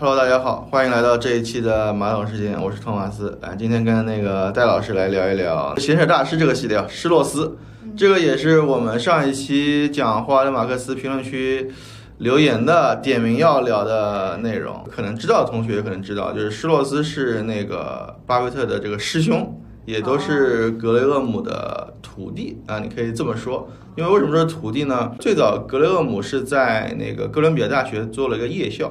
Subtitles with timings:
[0.00, 3.38] Hello，大家好，欢迎来到这一期的马桶时间，我是托马斯。
[3.42, 7.58] 啊，今天跟那个戴老师来聊一聊《闲扯大师》这个系列，施洛斯。
[7.94, 11.70] 这个也是我们上一期讲霍华德马克思评论区
[12.16, 14.82] 留言的点名要聊的内容。
[14.90, 19.54] 可能知道的同学可能知道，就是施洛斯是那个巴菲特的这个师兄，
[19.84, 23.68] 也都是格雷厄姆的徒弟啊，你可以这么说。
[23.96, 25.12] 因为为什么说徒弟呢？
[25.18, 28.90] 最早格雷厄姆是在那个哥伦比亚大学做了一个夜校。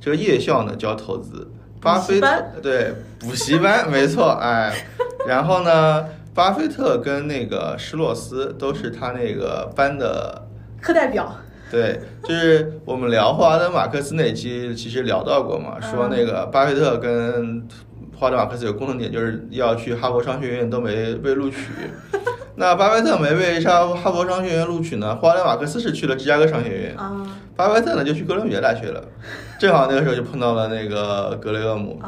[0.00, 4.72] 这个夜校呢教投资，巴菲特对补习班没错，哎，
[5.26, 10.46] 然后呢，巴菲特跟那个施洛斯都是他那个班的
[10.80, 11.36] 课代表。
[11.70, 17.60] 对，就是我们聊霍华德马克思那期其实聊到过嘛，说那个巴菲特跟
[18.16, 21.58] 霍华德马克思有共同点，就是要去哈佛商学院都没被录取。
[22.58, 26.96] 那巴菲特没被上哈佛商学院录取呢，霍华德马克思是去了芝加哥商学院，
[27.54, 29.00] 巴菲特呢就去哥伦比亚大学了，
[29.60, 32.00] 正好那个时候就碰到了那个格雷厄姆。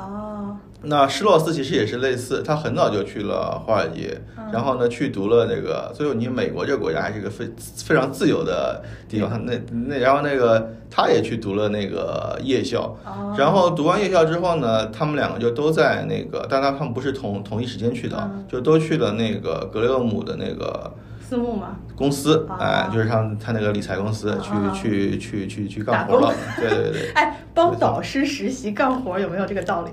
[0.83, 4.19] 那施洛斯其实也是类似，他很早就去了华尔街，
[4.53, 7.47] 然后呢去读了那个，所以你美国这个国家还是一个非
[7.85, 9.45] 非常自由的地方。
[9.45, 9.53] 那
[9.89, 12.97] 那然后那个他也去读了那个夜校，
[13.37, 21.77] 然后读完夜校之后呢，他们两个就都在那个，但他们不是同同一时间去的，就都去了那个格雷厄姆的那个私募嘛？
[21.95, 26.33] 公司，哎，就是像他那个理财公司去去去去去干活了。
[26.57, 27.13] 对对对。
[27.15, 29.91] 哎，帮导师实习干活有没有这个道理？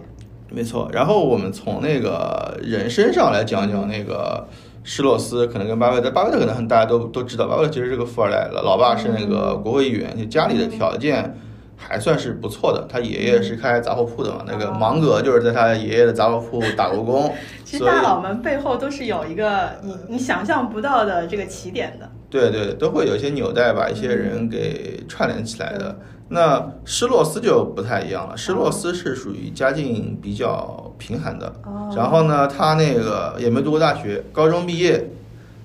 [0.49, 4.47] 没错，然后我们从那个人身上来讲讲那个
[4.83, 11.37] 施洛斯，可能跟巴菲特，巴菲特可能大家都都知道，巴菲特其实是个富二代，老爸是那个国会议员，就家里的条件
[11.75, 12.87] 还算是不错的。
[12.89, 17.31] 他爷爷是开杂货铺的嘛，那个芒格就是在他爷爷的杂货铺打过工。
[17.65, 22.09] 其实大佬们背后都是有一个你你想象不到的这个起点的。
[22.29, 25.93] 对对，都会有一些纽带把一些人给串联起来的。
[26.29, 31.53] 那施洛斯就不太一样了，施洛斯是属于家境比较贫寒的，
[31.95, 35.09] 然后呢，他那个也没读过大学，高中毕业，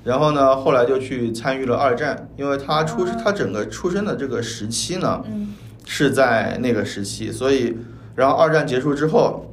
[0.05, 5.25] 然后呢，后来就去参与了二战，因为他出他整个出生的这个时期呢，
[5.85, 7.77] 是在那个时期，所以，
[8.15, 9.51] 然后二战结束之后，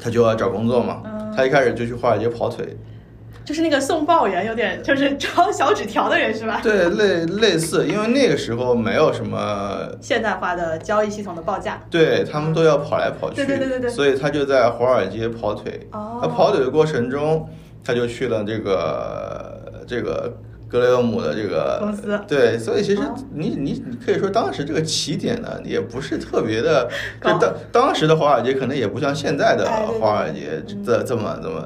[0.00, 1.02] 他就要找工作嘛，
[1.36, 2.76] 他一开始就去华尔街跑腿。
[3.52, 6.58] 就是那个送报员，有点就是 抄小纸条的人是吧？
[6.62, 15.86] 对，类类似，因为那个时候没有什么 现代化的交易系统的报价，对他们都要跑来跑去，对对对对对，所以他就在华尔街跑腿。
[15.92, 17.46] 哦，他跑腿的过程中，
[17.84, 20.34] 他就去了这个这个
[20.66, 22.18] 格雷厄姆的这个公司。
[22.26, 23.02] 对，所以其实
[23.34, 26.88] 你你你可以说当时这个起点呢，也不是特别的，
[27.22, 29.66] 就当当时的华尔街可能也不像现在的
[30.00, 31.62] 华尔街这这么这么。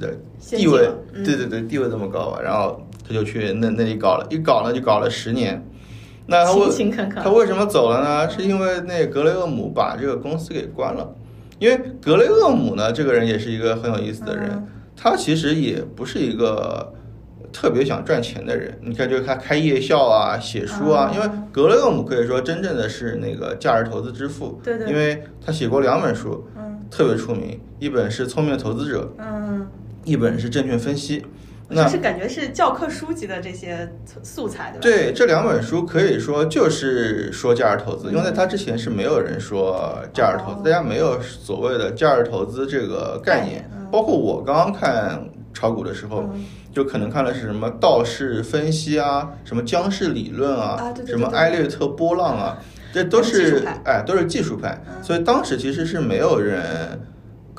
[0.00, 0.18] 对，
[0.58, 5.62] 地位，对对对，地位这么高吧，然后他就去那那里搞了，一搞呢就搞了十年。
[6.26, 6.68] 那他为
[7.22, 8.30] 他为什么走了呢？
[8.30, 11.14] 是因为那格雷厄姆把这个公司给关了。
[11.58, 14.66] 因为格雷厄姆呢，这个人也是一个很有意思的人，
[14.96, 16.92] 他其实也不是一个
[17.52, 18.78] 特别想赚钱的人。
[18.80, 21.10] 你看，就是他开夜校啊，写书啊。
[21.12, 29.66] 因为格雷厄姆可以说真正的是那个价值投资之父，对对，因为他写过两本书，嗯，特别出名，一本是《聪明的投资者》，嗯。
[30.04, 31.24] 一本是证券分析，
[31.70, 33.88] 就是感觉是教科书级的这些
[34.22, 34.80] 素材，对吧？
[34.80, 43.70] 对，这两本书可以说就是说价值投资，因为在它之前是没有人说价值投资，大家没有所谓的价值投资这个概念。
[43.92, 46.24] 包括我刚刚看炒股的时候，
[46.72, 52.58] 就可能看的是什么道氏分析啊，什么江氏理论啊，什么埃略特波浪啊，
[52.92, 57.00] 这都是哎都是技术派，所以当时其实是没有人。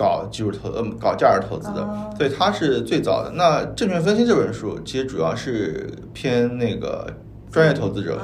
[0.02, 3.32] 搞技术投呃搞价值投资的，所以他是最早的。
[3.36, 7.06] 那证券分析这本书其实主要是偏那个
[7.52, 8.20] 专业投资者，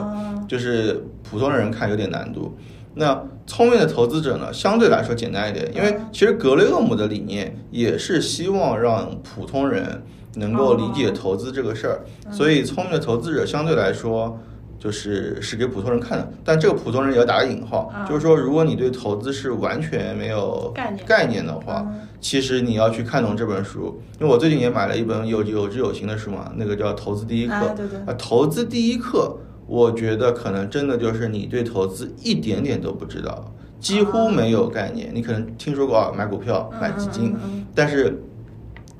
[0.47, 2.57] 就是普通人看有点难度。
[2.95, 10.01] 那聪明的投资者呢，相对来说简单一点，因为其实格雷厄姆的理念也是希望让普通人
[10.33, 11.99] 能够理解投资这个事儿，
[12.31, 14.39] 所以聪明的投资者相对来说。
[14.79, 21.85] 就是是给普通人看的，但这个普通人也要打个引号，就是说，如果你对投资是完全没有概念概念的话，
[22.21, 23.99] 其实你要去看懂这本书。
[24.19, 27.55] 因为我最近也买了一本有有知有行的书嘛，那个叫《投资第一课》。
[27.75, 27.99] 对对。
[27.99, 35.09] 啊，投资第一课，我觉得可能真的就是你对投资一点点都不知道，几乎没有概念。
[35.13, 37.35] 你可能听说过啊，买股票、买基金，
[37.73, 38.23] 但是。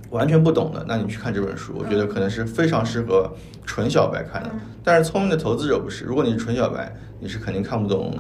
[0.10, 3.30] 完全不懂的，那你去看这本书，我觉得可能是非常适合
[3.66, 4.50] 纯小白看的。
[4.84, 8.14] 但是聪明的投资者不是，如果你是纯小白，你是肯定看不懂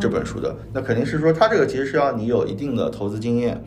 [0.00, 0.54] 这本书的。
[0.72, 3.62] 那肯定是说，它这个其实是要你有一定的投资经验，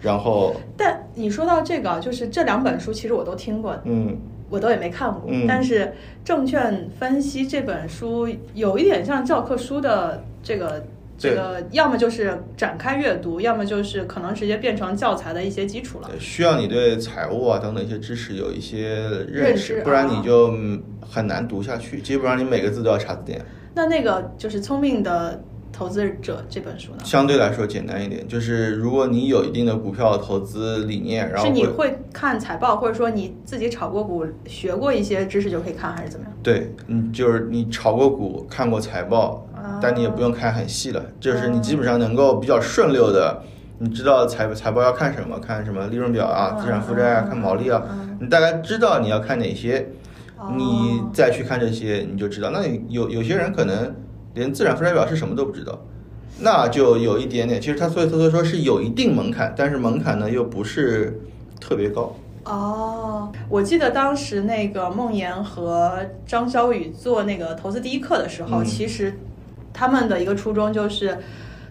[0.00, 0.54] 然后。
[0.76, 4.16] 但你说到这个，就是这两本书其实我都听过，嗯，
[4.48, 5.22] 我都也没看过。
[5.48, 5.92] 但是
[6.24, 10.84] 证券分析这本书有一点像教科书的这个
[11.18, 16.10] 这个要么就是展开阅读，要么就是可能直接变成教材的一些基础了。
[16.18, 20.52] 需要你对财务啊等等一些知识有一些认识，不然你就
[21.00, 22.00] 很难读下去。
[22.00, 23.44] 基本上你每个字都要查字典。
[23.74, 25.42] 那那个就是聪明的。
[25.72, 28.26] 投资者这本书呢，相对来说简单一点。
[28.26, 36.34] 就是如果你有一定的股票投资理念，然后是你会看财报，或者说你自己炒过股、学过一些知识就可以看，还是怎么样？
[36.42, 39.45] 对，嗯，就是你炒过股、看过财报，
[39.80, 43.42] 但你也不用看很细了，就是你基本上能够比较顺溜的，
[43.78, 47.82] 你知道财财报要看什么，看什么利润表啊、资产负债啊、看毛利啊，
[48.20, 49.88] 你大概知道你要看哪些，
[50.56, 52.50] 你再去看这些，你就知道。
[52.50, 53.94] 那有有些人可能。
[54.36, 55.80] 连资产负债表是什么都不知道，
[56.40, 57.58] 那就有一点点。
[57.58, 61.18] 其实他所以他说是有一定门槛，但是门槛呢又不是
[61.58, 62.14] 特别高。
[62.44, 69.18] 哦，我记得当时那个孟岩和张小雨做那个投资第一课的时候，其实
[69.76, 71.18] 他们的一个初衷就是，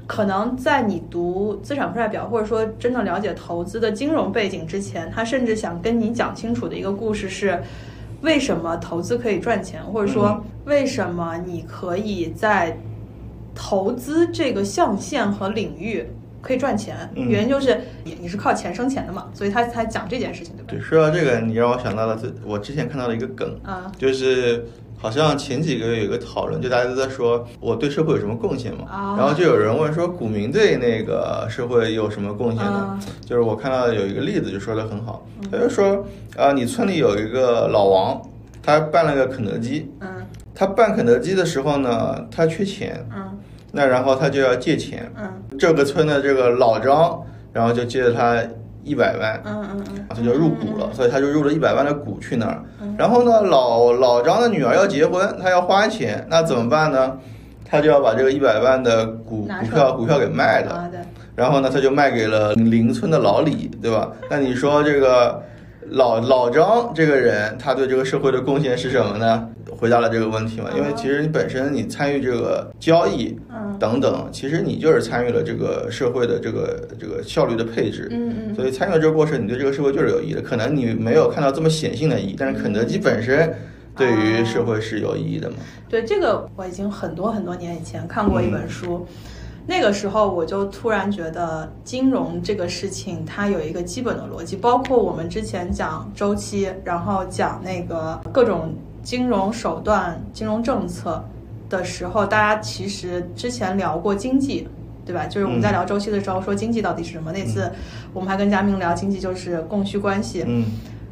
[0.05, 7.59] 可能在你读资产负债表或者说真正了解投资的金融背景之前，他甚至想跟你讲清楚的一个故事是。
[8.21, 12.75] 为什么投资可以赚钱，或者说为什么你可以在
[13.53, 16.03] 投资这个象限和领域
[16.41, 17.07] 可以赚钱？
[17.13, 20.67] 原因就是你你是靠钱生钱的嘛，所以他才讲这件事情，对吧？
[20.69, 24.65] 对，说到这个，你让我想到了我之前看到了一个梗啊，就是。
[24.97, 32.99] 好像前几个月有一个讨论，就大家都在说我对社会有什么贡献嘛，然后就有人问说股民对那个社会有什么贡献呢？
[33.25, 36.03] 就是我看到有一个例子就说的很好，他就说
[36.35, 38.21] 啊，你村里有一个老王，
[38.63, 40.25] 他办了个肯德基，嗯，
[40.55, 43.37] 他办肯德基的时候呢，他缺钱，嗯，
[43.71, 47.21] 那然后他就要借钱，嗯，这个村的这个老张，
[47.53, 48.41] 然后就借了他。
[48.85, 52.63] 一百万，嗯嗯嗯，他就入股了，所以他就入了一百万的股去那儿。
[52.97, 57.17] 然后呢，老老张的女儿要结婚，他要花钱，那怎么办呢？
[57.67, 60.89] 他就要把这个一百万的股股票股票给卖了。
[61.35, 64.11] 然后呢，他就卖给了邻村的老李，对吧？
[64.29, 65.41] 那你说这个
[65.89, 69.49] 老老张这个人，他对这个社会的贡献是什么呢？
[69.77, 70.69] 回答了这个问题嘛？
[70.75, 73.37] 因为其实你本身你参与这个交易，
[73.77, 80.41] 等等，其实你就是参与了这个社会的这个这个效率的配置，嗯嗯，所以参与了这个过程，你对这个社会就是有益的。
[80.41, 83.53] 可能你没有看到这么显性的意义，但是肯德基本身
[83.97, 85.57] 对于社会是有意义的嘛？
[85.89, 89.05] 对，这个我已经很多很多年以前看过一本书，
[89.67, 98.73] 那个时候我就突然觉得金融这个事情它有一个基本的逻辑，包括我们之前讲周期，然后讲那个各种。
[99.05, 101.23] 金融手段、金融政策
[101.69, 104.67] 的时候，大家其实之前聊过经济，
[105.05, 105.27] 对吧？
[105.27, 107.31] 就是我们在聊周期的时候说经济到底是什么。
[107.31, 107.71] 那次
[108.13, 110.43] 我们还跟嘉明聊经济就是供需关系。
[110.47, 110.65] 嗯，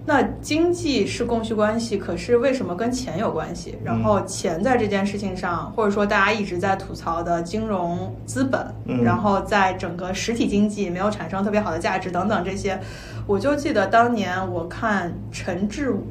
[0.06, 3.76] 那经济是供需关系，可是为什么跟钱有关系？
[3.84, 8.66] 然后钱在这件事情上，或者说大家一直在吐槽的金融资本，
[9.04, 12.80] 然后在整个实体经济没有产生特别好的价值等等这些，
[13.26, 16.06] 我就记得当年我看陈志武。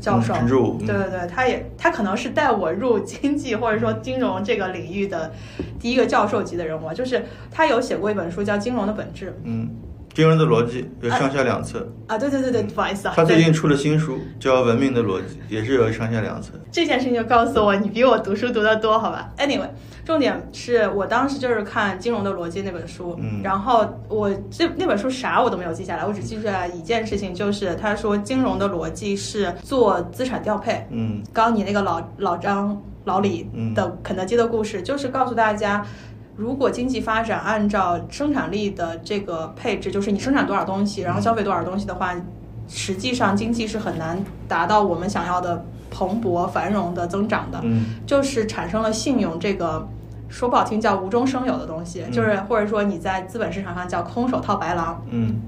[0.00, 0.32] 教授，
[0.78, 5.30] 对对对，他也他可能是带我入经济或者说金融这个领域的
[5.78, 9.26] 第一个教授级的人物，就是他有写过一本书叫《金融的本质》。
[9.44, 9.68] 嗯。
[10.12, 13.14] 金融的逻辑有上下两册啊，对对对对，不好意思啊。
[13.16, 16.52] 他最近出了新书，叫《文明的逻辑》，也是有上下两册。
[16.72, 19.68] 这件事情就告诉我，你比我读书读得多，好吧？Anyway，
[20.04, 30.84] 重点是我当时就是看《金融的逻辑》那本书，嗯，然后我这那本书啥我都没有记下来，我只记下来一件事情，就是他说金融的逻辑是做资产调配。
[30.90, 35.86] 嗯，刚你那个老老张老李的肯德基的故事，就是告诉大家。
[36.40, 42.14] 如果经济发展按照生产力的这个配置，就是你生产多少东西，然后消费多少东西的话，
[42.66, 47.60] 实际上经济是很难达到我们想要的蓬勃繁荣的增长的。
[47.62, 49.86] 嗯，就是产生了信用这个
[50.30, 55.04] 说不好听叫无中生有的东西，就是或者说你在资本市场上叫空手套白狼。
[55.10, 55.42] 嗯，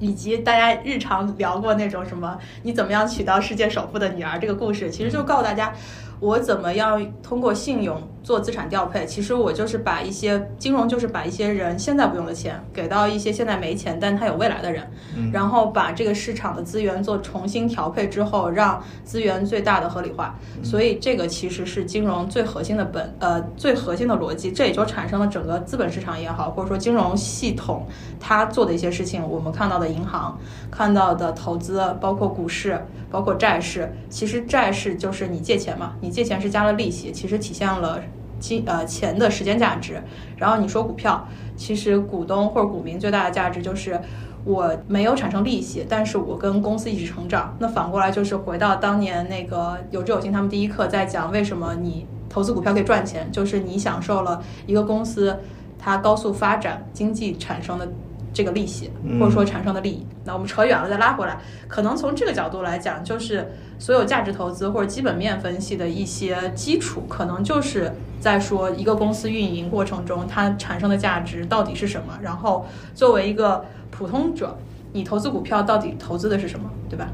[0.00, 5.72] 以及大家日常聊过那种什么你怎么样娶到世界首富的女儿这个故事，其实就告诉大家。
[6.20, 9.04] 我怎么样通过信用做资产调配？
[9.06, 14.82] 其实我就是把一些金融，就是把一些人现在不用的钱给到一些现在没钱但他有未来的人，
[15.30, 20.36] 然后把这个市场的资源做重新调配之后，让资源最大的合理化。
[20.62, 27.86] 所以这个其实是金融最核心的本呃最核心的逻辑，这也就产生了整个资本市场也好，或者说金融系统
[28.18, 29.22] 它做的一些事情。
[29.28, 30.38] 我们看到的银行，
[30.70, 36.14] 看到的投资，包括股市，包括债市，其实债市就是你借钱嘛，你。
[36.14, 38.00] 借钱是加了利息，其实体现了
[38.46, 40.02] 金呃钱的时间价值。
[40.36, 43.98] 然后你说股票，其实股东或者股民最大的价值就是
[44.44, 47.56] 我没有产生利息，但是我跟公司一起成长。
[47.58, 52.06] 那反过来就是回到当年那个有志有心他们第一课在讲为什么你。
[52.26, 55.38] 投资股票可以赚钱，就是你享受了一个公司
[55.78, 57.88] 它高速发展经济产生的。
[58.34, 61.38] 这个利息，或者说产生的利益，那我们扯远了，再拉回来，
[61.68, 72.18] 可能从这个角度来讲，就是所有价值投资或者基本面分析的一些基础，可能就是在说一个公司运营过程中它产生的价值到底是什么。
[72.20, 74.58] 然后作为一个普通者，
[74.92, 77.08] 你投资股票到底投资的是什么，对吧？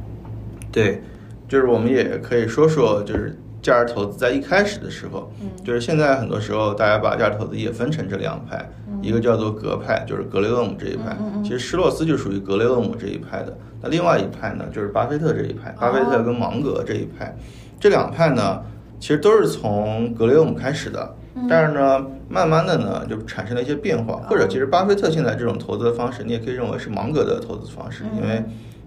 [0.73, 1.03] 对，
[1.47, 8.71] 就是我们也可以说说，就是价值投资在一开始的时候，嗯，就是现在很多时候大家把价值投资也分成这两派。
[9.03, 11.17] 一个叫做格派，就是格雷厄姆这一派。
[11.43, 13.57] 其实施洛斯就属于格雷厄姆这一派的。
[13.83, 15.75] 那另外一派呢，就是巴菲特这一派。
[15.81, 17.35] 巴菲特跟芒格这一派，
[17.79, 18.63] 这两派呢，
[18.99, 21.15] 其实都是从格雷厄姆开始的。
[21.49, 24.17] 但是呢，慢慢的呢，就产生了一些变化。
[24.29, 28.05] 或者，其实巴菲特现在这种投资的方式，你也可以认为是芒格的投资方式。
[28.21, 28.43] 因为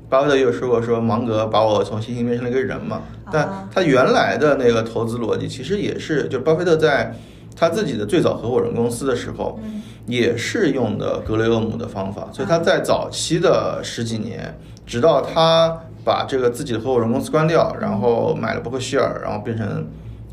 [0.09, 3.01] 巴菲特也有说过，说芒格把我从猩猩变成了一个人嘛。
[3.31, 7.15] 但他原来的那个投资逻辑，其实也是，就巴菲特在
[7.55, 9.59] 他自己的最早合伙人公司的时候。
[10.05, 14.53] 也是用的格雷厄姆的方法，所以他在早期的十几年，
[14.85, 19.87] 直到他把这个自己的合伙人公司关掉，然后买了伯克希尔，然后变成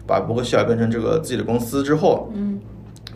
[0.09, 2.59] 把伯克希尔变成这个自己的公司之后，嗯，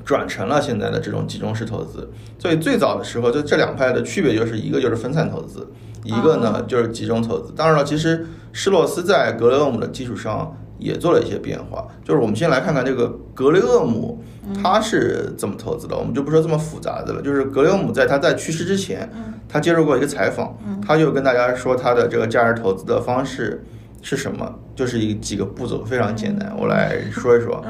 [0.05, 2.09] 转成了现在的这种集中式投资。
[2.39, 5.69] 所以最早的时候，就这两派的区别就是一个就是分散投资，
[6.05, 7.53] 一个呢就是集中投资。
[7.57, 11.87] 当然了，其实施洛斯在格雷厄姆的基础上也做了一些变化。
[12.05, 14.23] 就是我们先来看看这个格雷厄姆。
[14.63, 15.97] 他是怎么投资的？
[15.97, 17.23] 我们就不说这么复杂的了。
[17.23, 19.11] 就是格雷厄姆在他在去世之前，
[19.49, 20.55] 他接受过一个采访，
[20.87, 23.65] 他就跟大家说他的这个价值投资的方式
[24.03, 26.55] 是什么，就是一几个步骤，非常简单。
[26.59, 27.65] 我来说一说。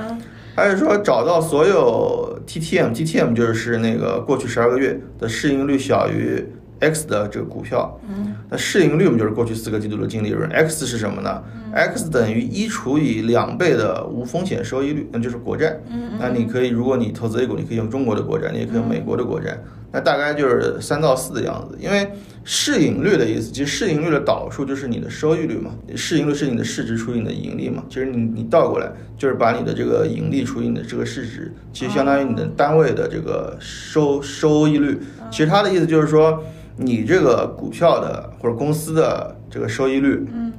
[0.57, 6.45] 他是说找到所有 TTM，TTM 就是那个过去十二个月的市盈率小于
[6.81, 7.99] X 的这个股票。
[8.51, 10.49] 那市盈率我们就是过去四个季度的净利润。
[10.51, 15.79] X 是什么呢？x 等于一除以两倍的无风险收益率，那就是国债。
[16.19, 19.59] 那你可以，如果你投资 A 股，你可以用中国的国债，你也可以用美国的国债。
[19.91, 21.79] 那大概就是三到四的样子。
[21.81, 22.11] 因为
[22.43, 25.71] 市盈率的意思，其实市盈率的导数就是你的收益率嘛。
[25.95, 27.85] 市盈率是你的市值除以你的盈利嘛。
[27.89, 34.99] 其实你你倒过来就是把你的这个盈利除以你的这个市值，其实相当于你的单位的这个收收益率。
[35.31, 36.43] 其实它的意思就是说，
[36.77, 40.27] 你这个股票的或者公司的这个收益率。
[40.33, 40.53] 嗯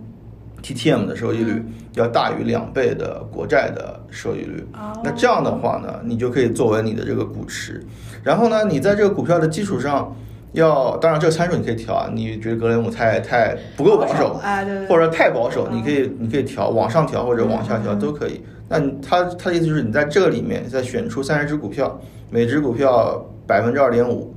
[0.64, 4.66] TTM 的收益率要大于两倍的国债的收益率，
[5.04, 7.86] 那这样的话呢，你就可以作为你的这个股池。
[8.24, 10.16] 然后呢，你在这个股票的基础上，
[10.54, 12.10] 要当然这个参数你可以调啊。
[12.12, 14.42] 你觉得格雷姆太太不够保守，
[14.90, 18.42] 或者太保守，你可以你可以调往上调或者往下调都可以。
[18.68, 24.34] 那他他的意思就是你在这个里面再选出三十只股票，每只股票百分之二点五。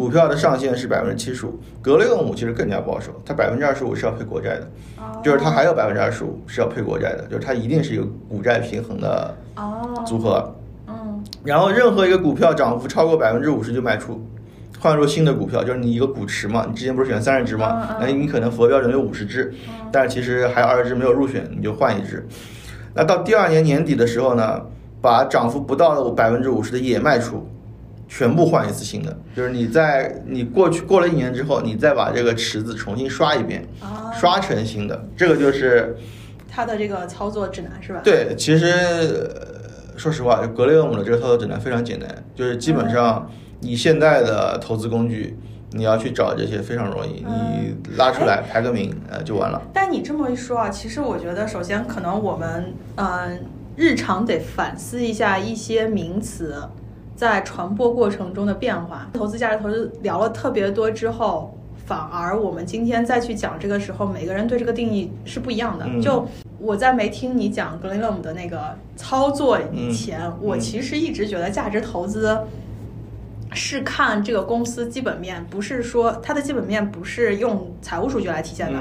[0.00, 4.66] 股票的上限是百分之七十五，格雷厄姆其实更加保守，它百分之二十五是要配国债的，
[5.22, 9.36] 就是它还有百分之二十五是要配国债的，就是它一定是一个股债平衡的
[10.06, 10.54] 组合。
[10.86, 14.26] 嗯，然后任何一个股票涨幅超过百分之五十就卖出，
[14.78, 17.98] 换入新的股票，就是你一个股池嘛，你之前不是选三十只吗？
[18.00, 19.52] 那你可能符合标准有五十只，
[19.92, 22.26] 但是其实还有二十只没有入选，你就换一只。
[22.94, 24.62] 那到第二年年底的时候呢，
[25.02, 27.46] 把涨幅不到百分之五十的也卖出。
[28.12, 33.64] 全部换一次新的，就是你在你过去过了一年之后，你再把这个池子重新刷一遍，
[34.18, 35.96] 刷成新的，这个就是
[36.48, 38.00] 它的这个操作指南是吧？
[38.02, 39.30] 对，其实
[39.96, 45.38] 说实话，格雷厄姆的这个操作指南非常简单，就是基本上你现在的投资工具，
[45.70, 49.62] 你要去找这些非常容易，你拉出来排个名，呃，就完了。
[49.72, 53.40] 但你这么一说啊，其实我觉得，首先可能我们嗯，
[53.76, 56.56] 日常得反思一下一些名词。
[57.20, 65.86] 在传播过程中的变化，投资价值投资聊了特别多之后，反而我们今天再去讲这个时候，每个人对这个定义是不一样的。
[66.00, 66.26] 就
[66.58, 72.40] 我在没听你讲格林厄姆的那个操作以前，我其实一直觉得价值投资
[73.52, 78.80] 是看这个公司基本面，不是说它的基本面不是用财务数据来体现的。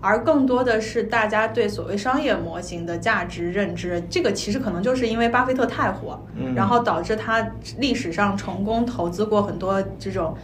[0.00, 6.18] 而更多的是大家对所谓商业模型的价值认知，这个其实可能就是因为巴菲特太火，
[6.54, 7.46] 然后导致他
[7.78, 10.34] 历史上成功投资过很多这种，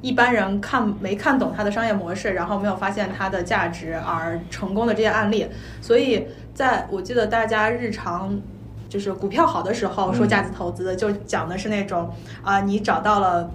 [0.00, 5.46] 一般人看没看懂他的商业模式，然后没有发现它的价值而成功的这些案例。
[5.80, 8.40] 所以，在我记得大家日常
[8.88, 12.10] 就是股票好的时候说价值投资，就讲的是那种
[12.42, 13.50] 啊，你找到了。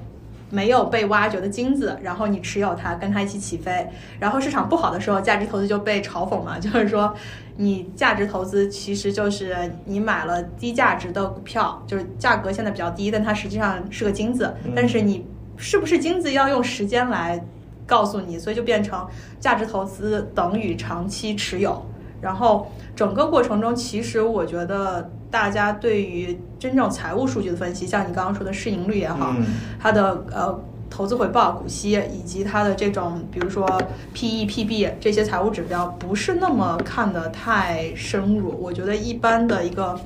[0.49, 3.87] 没有被挖掘的金子，然后你持有它，跟它一起起飞。
[4.19, 7.13] 然后市场不好的时候，价值投资就被嘲讽嘛， 就是说，
[7.57, 14.53] 你价值投资其实就是你买了低价值的股票，就是价格现在比较低，但它实际上是个金子。
[14.75, 15.25] 但是你
[15.57, 17.43] 是不是金子要用时间来
[17.85, 19.07] 告诉你，所以就变成
[19.39, 21.85] 价值投资等于长期持有。
[22.21, 29.35] 然后整个过程中，其实我觉得大家对于真正财务数据的分析，像你刚刚说的市盈率也好，
[29.79, 30.59] 它的呃
[30.89, 33.67] 投资回报、股息以及它的这种比如说
[34.13, 38.55] P E、P B 这些财务指标，不是那么看得太深入。
[38.59, 39.99] 我觉得一般的一个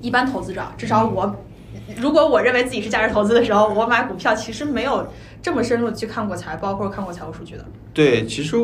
[0.00, 1.34] 一般投资者，至少我。
[1.96, 5.06] 如果我认为自己是价值投资的时候，我买股票其实没有
[5.42, 7.64] 这么深入的去看过财报或者看过财务数据的。
[7.92, 8.56] 对，其实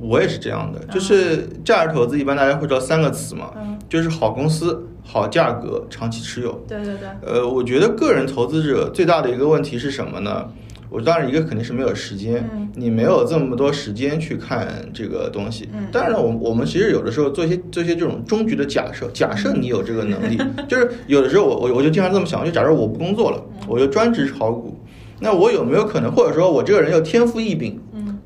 [0.00, 3.50] 我也是这样的，就是价值投资一般大家会知道三个词嘛，
[3.88, 6.52] 就是好公司、好价格、长期持有。
[6.66, 7.08] 对对对。
[7.26, 10.48] 呃，我觉得个人投资者最大的一个问题是什么呢？
[10.88, 15.68] 我当然一个肯定是没有时间，你没有这么多时间去看这个东西。
[15.92, 24.76] 当然了，我我们其实有的时候做一些做一些这种终局的假设，假设你有这个能力， 就是有的时候我我我就经常这么想，就假设我不工作了，我就专职炒股，
[25.20, 27.80] 那我有没有可能，或者说我这个人有天赋异禀，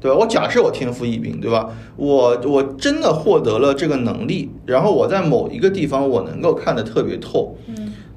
[0.04, 0.18] 对吧？
[0.18, 1.70] 我假设我天赋异禀，对吧？
[1.96, 7.56] 我我真的获得了这个能力，然后我在某一个地方我能够看得特别透。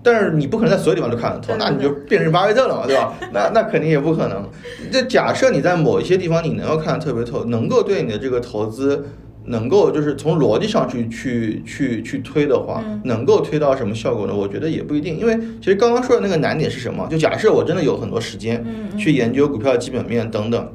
[0.04, 3.14] 但是你不可能在所有地方都看得透，那你就变成巴菲特了嘛，对吧？
[3.32, 4.44] 那那肯定也不可能。
[4.92, 9.06] 这假设你在某一些地方你能够看得特别透，能够对你的这个投资
[9.46, 14.36] 能够就是从逻辑上去去去去推的话，能够推到什么效果呢？
[14.36, 15.18] 我觉得也不一定。
[15.18, 17.08] 因为其实刚刚说的那个难点是什么？
[17.10, 18.62] 就假设我真的有很多时间
[18.98, 20.70] 去研究股票基本面等等，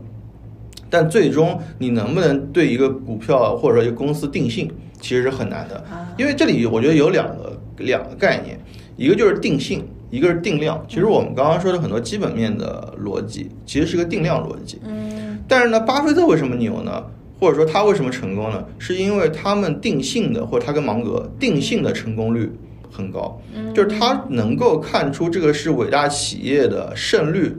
[0.93, 4.71] 但最终你能不能对一个股票或者说一个公司定性，
[5.01, 5.83] 其实是很难的。
[6.19, 8.61] 因为这里我觉得有两个两个概念。
[8.95, 10.85] 一个就是定性，一个是定量。
[10.87, 14.79] 其实我们刚刚说的很多基本面的逻辑，其实是个定量逻辑。
[14.85, 15.39] 嗯。
[15.49, 17.03] 但是呢，巴菲特为什么牛呢？
[17.41, 18.63] 或者说他为什么成功呢？
[18.79, 22.53] 是因为他们定性的，或者他跟芒格定性的成功率
[22.91, 23.41] 很高。
[23.57, 23.73] 嗯。
[23.73, 27.51] 就是他能够看出这个是伟大企业的胜率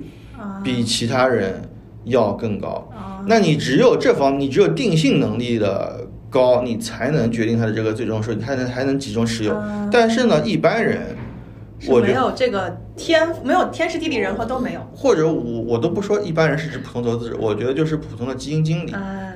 [0.64, 1.68] 比其他人
[2.06, 2.90] 要更高。
[3.28, 9.56] 那你只有这方，你只有定性能力的高，你才能决定它的这个最终收益，才能还能集中持有。
[9.92, 11.16] 但是呢，一般人。
[11.86, 14.80] 我没有这个天，没有天时地利人和都没有。
[14.96, 18.94] 或者我我都不说一般人是指普通投资者，我觉得就是普通的基金经理，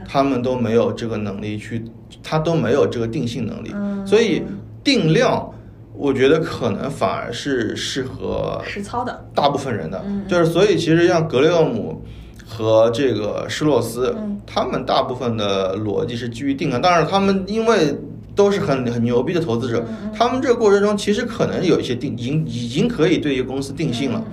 [0.08, 1.84] 他们都没有这个能力去，
[2.24, 3.76] 他都没有这个定性能力。
[4.06, 4.44] 所以
[4.82, 5.52] 定量，
[5.94, 10.02] 我觉得可能反而是适合实操的大部分人的。
[10.30, 12.02] 就是所以其实像格雷厄姆
[12.48, 17.96] 和这个施洛斯，他们大部分的逻辑是基于定量，当然他们因为。
[18.38, 19.84] 都是很很牛逼的投资者，
[20.16, 24.24] 他们这个过程中其实可能有一些定，已经已经可以对一个公司定性了，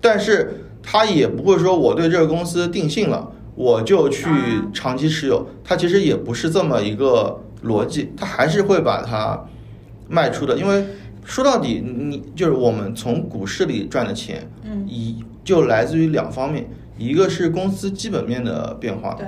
[0.00, 4.28] 但是他也不会说我对这个公司定性了，我就去
[4.74, 9.40] 长期持有，他其实也不是这么一个逻辑，他还是会把它
[10.08, 10.84] 卖出的，因为
[11.24, 14.44] 说到底，你就是我们从股市里赚的钱，
[14.88, 16.68] 一就来自于两方面，
[17.02, 19.26] 一个是公司基本面的变化，对，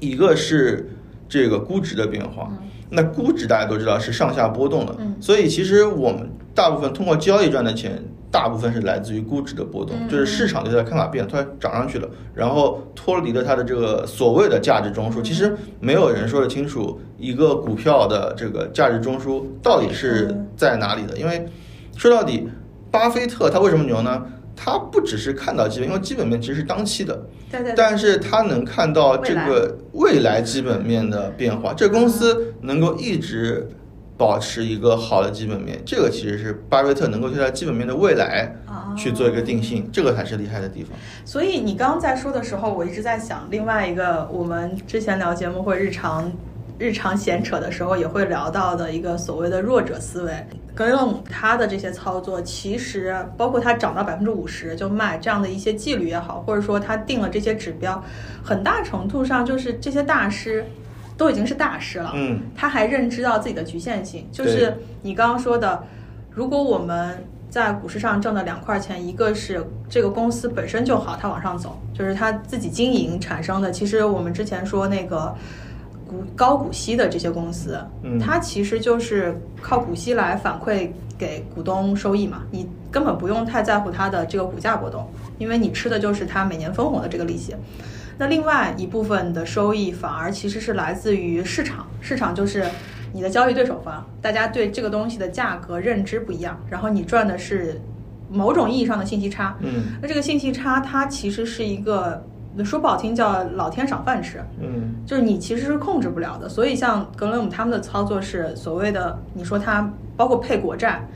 [0.00, 0.90] 一个是
[1.28, 2.52] 这个估值的变化。
[2.94, 15.22] 那估值大家都知道是上下波动的，所以其实我们大部分通过交易赚的钱，大部分是来自于估值的波动，就是市场对它的看法变了，突然涨上去了，然后脱离了它的这个所谓的价值中枢。
[15.22, 21.46] 其实没有人说得清楚一个股票的这个价值中枢到底是在哪里的，因为
[21.96, 22.46] 说到底，
[22.90, 24.22] 巴菲特他为什么牛呢？
[24.64, 27.20] 他不只是看到基本，因为基本面其实是当期的，
[27.50, 33.68] 对对，但是他能看到这个未来基本面的变化，这公司能够一直
[34.16, 38.54] 保持一个好的基本面，这个其实是巴菲特能够对他基本面的未来
[38.96, 40.92] 去做一个定性，这个才是厉害的地方。
[41.24, 46.30] 所以你刚刚在说的时候，我一直在想另外一个，我们之前聊节目或日常。
[46.78, 58.02] 日常闲扯的时候也会聊到的一个所谓的弱者思维，格雷厄姆他的这些操作，其实包括他涨到百分之五十就卖这样的一些纪律也好，或者说他定了这些指标，
[58.42, 60.66] 很大程度上就是这些大师
[61.16, 65.84] 都已经是大师了，嗯，他还认知到自己的局限性，就是你刚刚说的，
[66.30, 75.32] 如果我们在股市上挣的两块钱，一个是这个公司本身就好，它往上走，就是他自己经营产生的，其实我们之前说那个。
[76.12, 77.82] 股高股息的这些公司，
[78.20, 87.56] 它其实就是靠股息来反馈给股东收益嘛，你根本不用太在乎它的这个股价波动，因为你吃的就是它每年分红的这个利息。
[88.18, 92.66] 那另外一部分的收益反而其实是来自于市场，市场就是
[93.14, 97.80] 你的交易对手方，大家对这个东西的价格认知不一样，然后你赚的是
[98.30, 99.56] 某种意义上的信息差。
[99.60, 102.22] 嗯，那这个信息差它其实是一个。
[102.64, 106.48] 说不好听叫老天赏饭吃，嗯，就是你其实是控制不了的。
[106.48, 111.06] 所以像格雷姆他们的操作是所谓的，你说他包括配国债，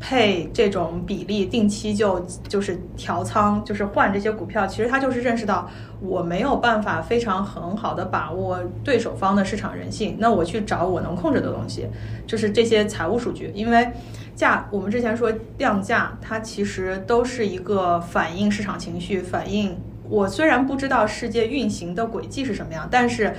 [0.00, 4.66] 配这种比例，定期就就是调仓，就是换这些股票。
[4.66, 5.68] 其实他就是认识到
[6.00, 11.86] 我没有办法非常很好的把握对手方的市场人性，那我去找我能控制的东西，
[12.26, 13.50] 就是这些财务数据。
[13.54, 13.86] 因为
[14.34, 19.76] 价，我们之前说量价，它其实都是一个反映市场情绪，反映
[20.08, 23.34] 我虽然不知道世界运行的轨迹是什么样，但是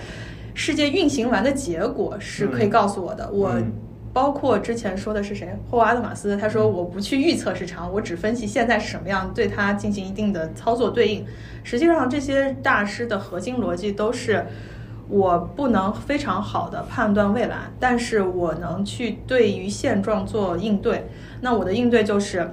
[0.53, 3.29] 世界运行完的结果是可以告诉我的。
[3.31, 3.55] 我。
[4.15, 5.53] 包括之前说的是谁？
[5.69, 11.25] 霍华德马斯，他说我不去预测市场，我只分析现在是什么样，对它进行一定的操作对应。
[11.65, 14.45] 实际上，这些大师的核心逻辑都是，
[15.09, 21.09] 我不能非常好的判断未来，但是我能去对于现状做应对。
[21.41, 22.49] 那我的应对就是，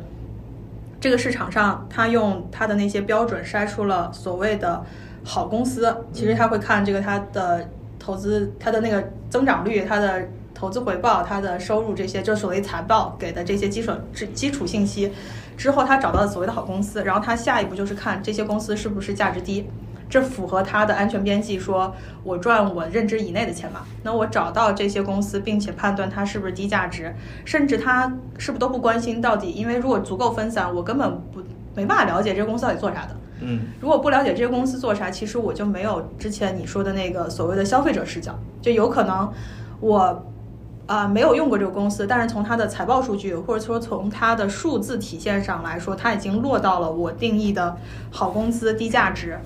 [1.02, 4.82] 这个市场上他用他的那些标准筛出了所谓的
[5.22, 10.26] 好公司，其实他会看这个他的投资，他的那个增长率，他的。
[10.54, 15.12] 投资回报、他的收入这些，就所谓财报给的这些基础基基础信息，
[15.56, 19.66] 之后他找到了所谓的好公司，然后他下一步就是看这些公司是不是价值低，
[20.12, 21.90] 这符合他的安全边际，说
[22.22, 23.80] 我赚我认知以内的钱嘛。
[24.02, 27.14] 那我找到这些公司，并且判断它是不是低价值，
[27.46, 31.42] 甚至他是不是都不关心到底，因为如果足够分散，我根本不
[31.74, 33.16] 没办法了解这个公司到底做啥的。
[33.40, 39.32] 嗯，如果不了解这些公司做啥，其实我就没有之前你说的那个所谓的消费者视角，就有可能
[39.80, 40.26] 我。
[40.84, 47.76] 啊，没有用过这个公司，但是从它的财报数据，或者说从它的数字体现上来说，它已经落到了我定义的
[48.10, 49.38] 好公司低价值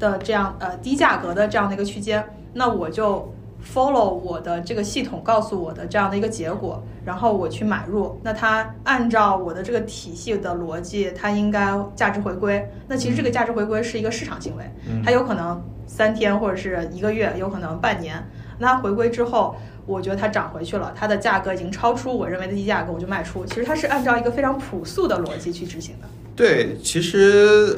[0.00, 3.32] 的这样呃低价格的这样的一个区间，那我就
[3.62, 8.18] follow 我的这个系统告诉我的这样的一个结果，然后我去买入。
[8.24, 12.68] 那它按照我的这个体系的逻辑，它应该价值回归。
[12.88, 14.64] 那其实这个价值回归是一个市场行为，
[15.04, 18.20] 它有可能三天或者是一个月，有可能半年。
[18.58, 19.54] 那它回归之后。
[19.86, 23.44] 我觉得它涨回去了，它的价格已经超出我认为的低价格，我就卖出。
[23.44, 26.06] 其实它是按照一个非常朴素的逻辑去执行的。
[26.36, 27.76] 对，其实，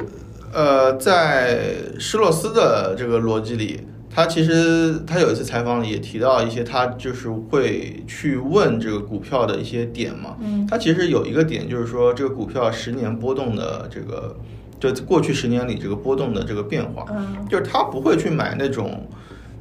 [0.53, 10.37] 呃，在施洛斯的这个逻辑里，他其实他有一次采访里也提到一些，他就是会去问这个股票的一些点嘛。
[10.39, 10.67] 嗯。
[10.69, 14.35] 他其实有一个点就是说，这个股票十年波动的这个，
[14.79, 19.07] 就过去十年里这个波动的这个变化，嗯，就是他不会去买那种，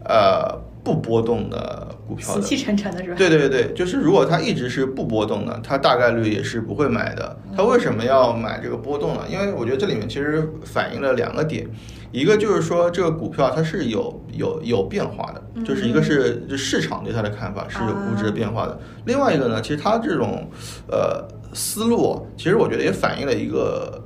[0.05, 0.61] 呃。
[0.85, 3.17] 不波动的股票，死气沉沉的是吧？
[3.17, 7.37] 对对对，就是如果它一直是不波动的，它大概率也是不会买的。
[7.57, 9.21] 它为什么要买这个波动呢？
[9.29, 11.67] 因为我觉得这里面其实反映了两个点，
[12.11, 18.79] 一个就是说这个股票它是有有有变化的，就是一个是就市场对它的看法是有估值的变化的。
[19.07, 20.51] 另外一个呢，其实它这种
[20.89, 24.03] 呃思路，其实我觉得也反映了一个。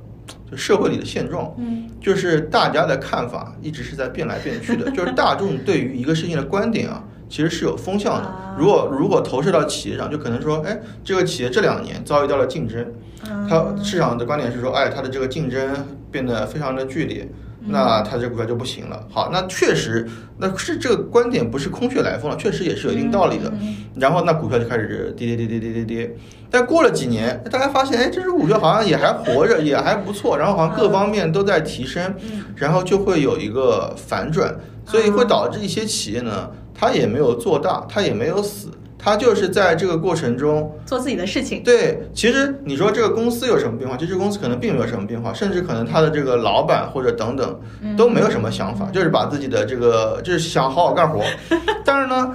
[0.49, 4.89] 就社会里的现状，嗯，就是大家的看法一直是在变来变去的。
[4.95, 8.33] 就是大众对于一个事情的观点啊，其实是有风向的。
[8.57, 12.93] 如果如果投射到企业上，就可能说，哎，这个企业这两年遭遇到了竞争，
[13.49, 17.27] 它市场的观点是说，哎，它的这个竞争变得非常的剧烈。
[17.67, 19.05] 那它这股票就不行了。
[19.09, 23.51] 好，那确实，那是这个观点不是空穴来风了，确实也是有一定道理的。
[23.95, 26.15] 然后那股票就开始跌跌跌跌跌跌跌。
[26.49, 30.37] 但过了几年，大家发现，哎，这只股票好像也还活着，也还不错。
[30.37, 32.13] 然后好像各方面都在提升，
[32.55, 38.69] 然后就会有一个反转，所以会导致一些企业呢，它也没有做大，它也没有死。
[39.07, 41.63] 他就是在这个过程中做自己的事情。
[41.63, 43.95] 对，其实你说这个公司有什么变化？
[43.95, 47.57] 其实公司可能并没有什么变化，甚至可能他的这个老板或者等等
[47.95, 51.23] 都没有什么想法，就是把自己的这个就是想好好干活。
[51.85, 52.33] 但是呢，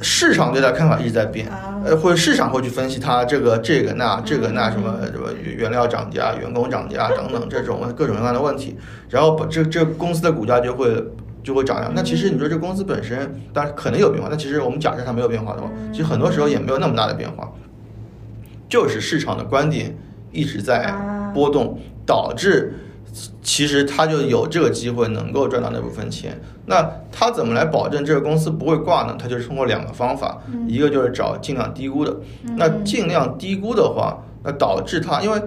[0.00, 1.46] 市场对他看法一直在变，
[1.84, 8.78] 呃，或者市场会去分析他这个这个那这个那什么什么原料涨价、员工涨价等等这种各种各样的问题，
[9.10, 11.04] 然后这这公司的股价就会。
[11.44, 11.92] 就会涨样。
[11.94, 17.52] 那其实你说这公司本身，当然可能有变化，但其实我们假设它没有变化的话，其实很多时候也没有那么大的变化，
[18.68, 19.96] 就是市场的观点
[20.32, 20.92] 一直在
[21.32, 22.74] 波动，导致
[23.42, 26.40] 其实他就有这个机会能够赚到那部分钱。
[26.66, 29.16] 那他怎么来保证这个公司不会挂呢？
[29.16, 32.16] 他就是通过两个方法，一个就是找尽量低估的。
[32.56, 35.40] 那尽量低估的话，那导致他因为。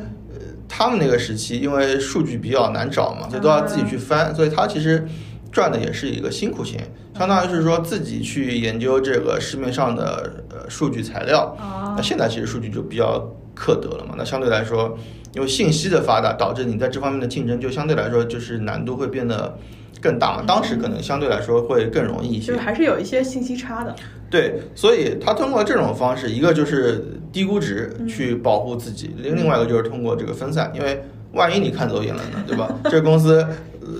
[0.70, 5.08] 他们那个时期，因为数据比较难找嘛，所以都要自己去翻，所以他其实
[5.52, 6.82] 赚的也是一个辛苦钱，
[7.18, 11.58] 相当于是说自己去研究这个市面上的呃数据材料。
[11.96, 14.98] 那现在其实数据就比较克得了嘛，那相对来说，
[15.34, 19.58] 因为信息的发达，导致你在这方面的竞争就相对来说就是难度会变得
[20.00, 20.44] 更大嘛。
[20.46, 23.96] 当时可能相对来说会更容易一些，就还是有一些信息差的。
[24.30, 32.70] 对，所以他通过这种方式，一个就是低估值去保护自己，另另外一个就是通过这个分散，因为万一你看走眼了呢，对吧？
[32.92, 33.46] 这公司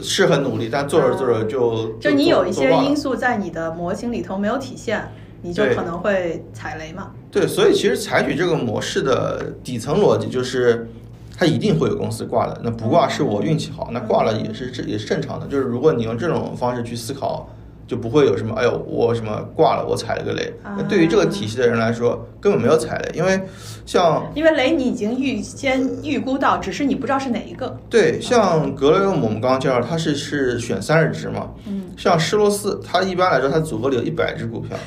[0.02, 7.12] 是很努力，但做着做着就就你有一些因素在你的模型里头没有体现，你就可能会踩雷嘛。
[7.32, 10.90] 对，所以其实采取这个模式的底层逻辑就是，
[11.38, 15.48] 它一定会有公司挂的，那不挂是我运气好，那挂了也是这也是正常的。
[15.48, 17.50] 就是如果你用这种方式去思考。
[17.88, 20.54] 就不会有什么，哎呦，我什么挂了，我踩了个雷。
[20.78, 23.42] 那对于这个体系的人来说，根本没有踩雷，因为
[23.86, 27.76] 像因为雷你已经预先预估到，只是你不知道是哪一个。
[27.90, 31.50] 对，像格雷厄姆，我们刚刚介绍，他是是选三十只嘛。
[31.66, 31.84] 嗯。
[31.96, 34.78] 像施罗斯，他一般来说，他组合里有一百只股票，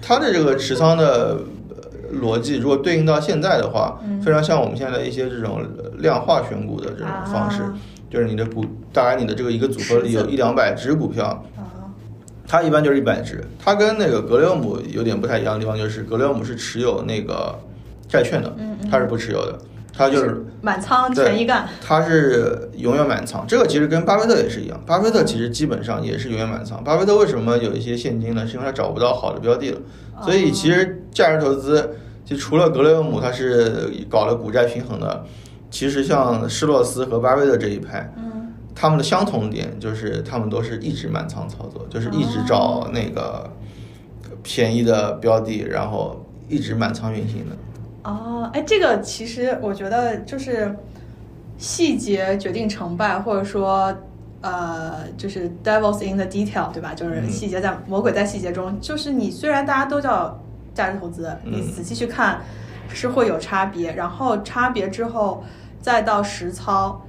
[0.00, 1.38] 他的这个持仓的
[2.22, 5.60] 逻辑，如果对应到现在的话，非常像我们现在一些这种
[5.98, 7.62] 量化选股的这种方式，
[8.10, 11.44] 就是你的股，大概你的这个一个组合里有一两百只股票。
[12.48, 17.58] 它一般就是一百只，它跟那个格雷厄姆有点不太一样的地方，就是格雷厄姆是持有那个
[18.08, 18.54] 债券的，
[18.90, 19.58] 它是不持有的，
[19.92, 23.44] 它就是满仓全一干，它是永远满仓。
[23.48, 26.82] 这个其实跟巴菲特也是一样，巴菲特其实基本上也是永远满仓。
[26.84, 28.46] 巴菲特为什么有一些现金呢？
[28.46, 29.80] 是因为他找不到好的标的了。
[30.22, 35.24] 所以其实价值投资，就除了格雷厄姆他是搞了股债平衡的，
[35.70, 38.10] 其实像施洛斯和巴菲特这一派。
[38.78, 43.50] 他们的相同点就是，他们都是一直满仓操作，就是一直找那个
[44.42, 47.56] 便宜的标的，然后一直满仓运行的。
[48.02, 50.76] 哦，哎，这个其实我觉得就是
[51.56, 53.96] 细节决定成败，或者说
[54.42, 56.92] 呃，就是 devils in the detail，对吧？
[56.92, 58.78] 就是细节在魔鬼在细节中。
[58.78, 60.38] 就是你虽然大家都叫
[60.74, 62.42] 价值投资，你仔细去看
[62.90, 65.42] 是会有差别，然后差别之后
[65.80, 67.00] 再到实操。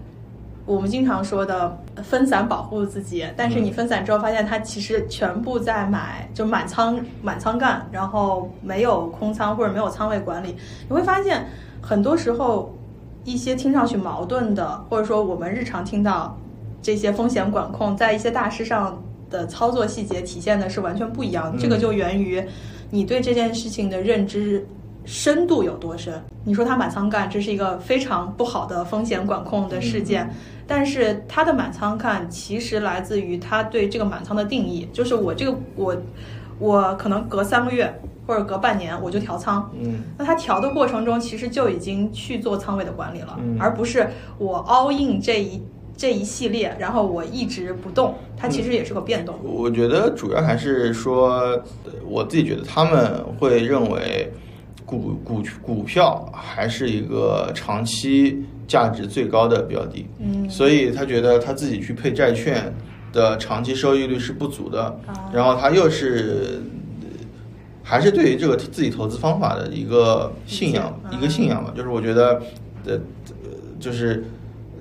[0.68, 10.58] 我们经常说的分散保护自己，但是你分散之后发现它其实全部在买，就满仓满仓干，然后没有空仓或者没有仓位管理。
[10.90, 11.48] 你会发现
[11.82, 12.76] 很多时候
[13.24, 16.38] 一些听上去矛盾的，或者说我们日常听到
[16.82, 21.58] 这些风险管控，在一些大师上的操作细节体现的是完全不一样的。
[21.58, 22.44] 这个就源于
[22.90, 24.68] 你对这件事情的认知。
[25.08, 26.22] 深度有多深？
[26.44, 30.30] 你说他满仓干，这是一个非常不好的风险管控的事件。
[30.68, 35.96] 但是他的满仓干其实来自于他对这个满仓的定义，就是我这个我
[36.60, 37.90] 我可能隔三个月
[38.26, 39.72] 或者隔半年我就调仓。
[39.82, 45.62] 嗯，那他调的过程中其实就已经去做仓位的管理了，而不是我 all in 这一
[45.96, 48.16] 这一系列，然后我一直不动。
[48.36, 49.36] 它其实也是个变动。
[49.42, 51.58] 我觉得主要还是说，
[52.06, 54.30] 我自己觉得他们会认为。
[54.88, 62.74] 股股股票还是一个长期价值最高的标的，嗯，所以他觉得他自己去配债券
[63.12, 64.98] 的长期收益率是不足的，
[65.34, 66.62] 然后他又是
[67.84, 72.42] 还是对于这个自己投资方法的一个信仰，一个信仰吧，就是我觉得，
[72.86, 72.98] 呃，
[73.80, 74.24] 就是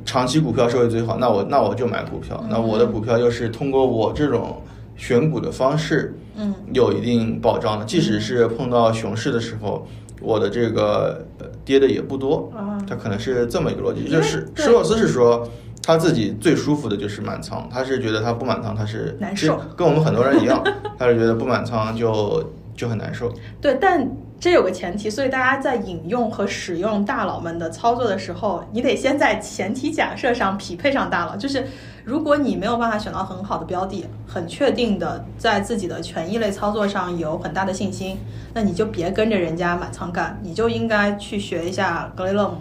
[0.04, 4.62] 长期股票收益最好，那我那我就买股票，那我的股票又是通过我这种。
[4.98, 7.84] 选股的方式，嗯，有一定保障的。
[7.84, 9.86] 即使是碰到熊市的时候，
[10.20, 11.26] 我的这个
[11.64, 12.52] 跌的也不多。
[12.56, 14.08] 啊，它可能是这么一个逻辑。
[14.08, 15.48] 就是施洛斯是说，
[15.82, 20.62] 他自己最舒服的就是满仓，他是觉得他不满仓他是难受，跟我们很多人一样，
[20.98, 23.32] 他是觉得不满仓就就很难受。
[23.60, 31.66] 对，但这有个前提，所以大家在引用和使用大佬们的操作的时候，你得先在前提假设上匹配上大佬，就是。
[32.06, 38.16] 如果你没有办法选到很好的标的，很确定的在自己的权益类操作上有很大的信心，
[38.54, 42.58] 那你就别跟着人家满仓干，你就应该去学一下格雷厄姆，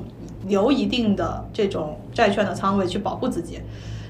[0.47, 3.61] 留一定的这种债券的仓位去保护自己。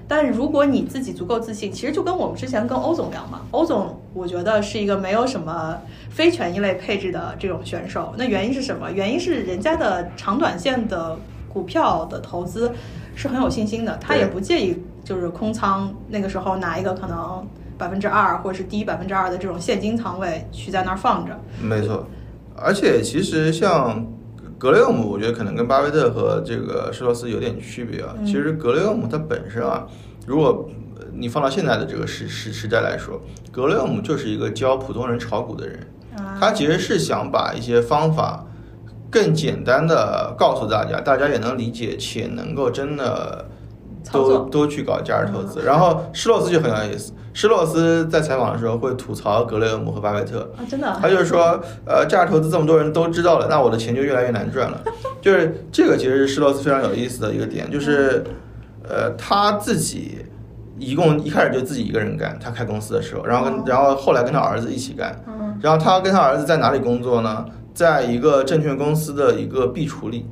[0.08, 5.78] 但如果你自己足够自信，其实就跟我们之前跟欧总聊嘛，欧总我觉得是一个没有什么
[6.10, 8.14] 非权益类配置的这种选手。
[8.18, 8.92] 那原因是什么？
[8.92, 11.18] 原因是人家的长短线的
[11.52, 12.72] 股票的投资
[13.16, 14.78] 是很有信心的，他也不介意。
[15.04, 21.40] 就是空仓，那个时候拿一个可能百分之二或者是低百分之二的这种现金仓位去在那儿放着。
[21.62, 22.08] 没错，
[22.56, 24.04] 而且其实像
[24.58, 28.16] 格雷厄姆，我觉得可能跟巴菲特和这个施罗斯有点区别啊。
[28.26, 29.86] 其实格雷厄姆他本身啊，
[30.26, 30.70] 如果
[31.14, 35.80] 你放到现在的这个时时时代来说，格雷厄姆就是一个教普通人炒股的人。
[36.40, 38.46] 他其实是想把一些方法
[39.10, 43.46] 更简单的告诉大家，大家也能理解且能够真的。
[44.12, 47.12] 都都去搞价值投资，然后施洛斯就很有意思。
[47.34, 54.82] 施洛斯在采访的时候会吐槽格雷厄姆和巴菲特啊，真的，他就是说，呃，价值投资这么多人都知道了，那我的钱就越来越难赚了。
[55.22, 58.24] 就是这个其实是施洛斯非常有意思的一个点，就是，
[58.88, 60.20] 呃，他自己
[60.80, 65.14] 一共一开始就自己一个人干，他开公司的时候，然后跟然后后来跟他儿子一起干，
[65.62, 67.46] 然后他跟他儿子在哪里工作呢？
[67.74, 70.26] 在一个证券公司的一个壁橱里，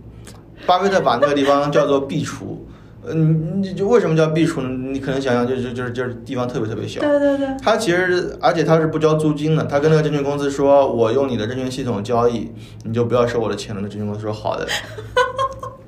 [0.66, 2.60] 巴菲特把那个地方叫做壁橱。
[3.06, 4.70] 嗯，你就为什么叫避暑呢？
[4.70, 7.02] 你可能想想，就是就是就是地方特别特别小。
[7.02, 7.48] 对对对。
[7.62, 9.66] 他其实，而且他是不交租金的。
[9.66, 12.52] 他跟那个证券公司说：“我用你的证券系统交易，
[12.84, 14.66] 你就不要收我的钱了。”那证券公司说：“好的。”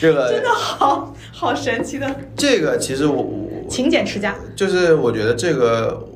[0.00, 2.08] 这个真的好好神奇的。
[2.36, 6.06] 这个其实我我勤俭持家，就是我觉得这个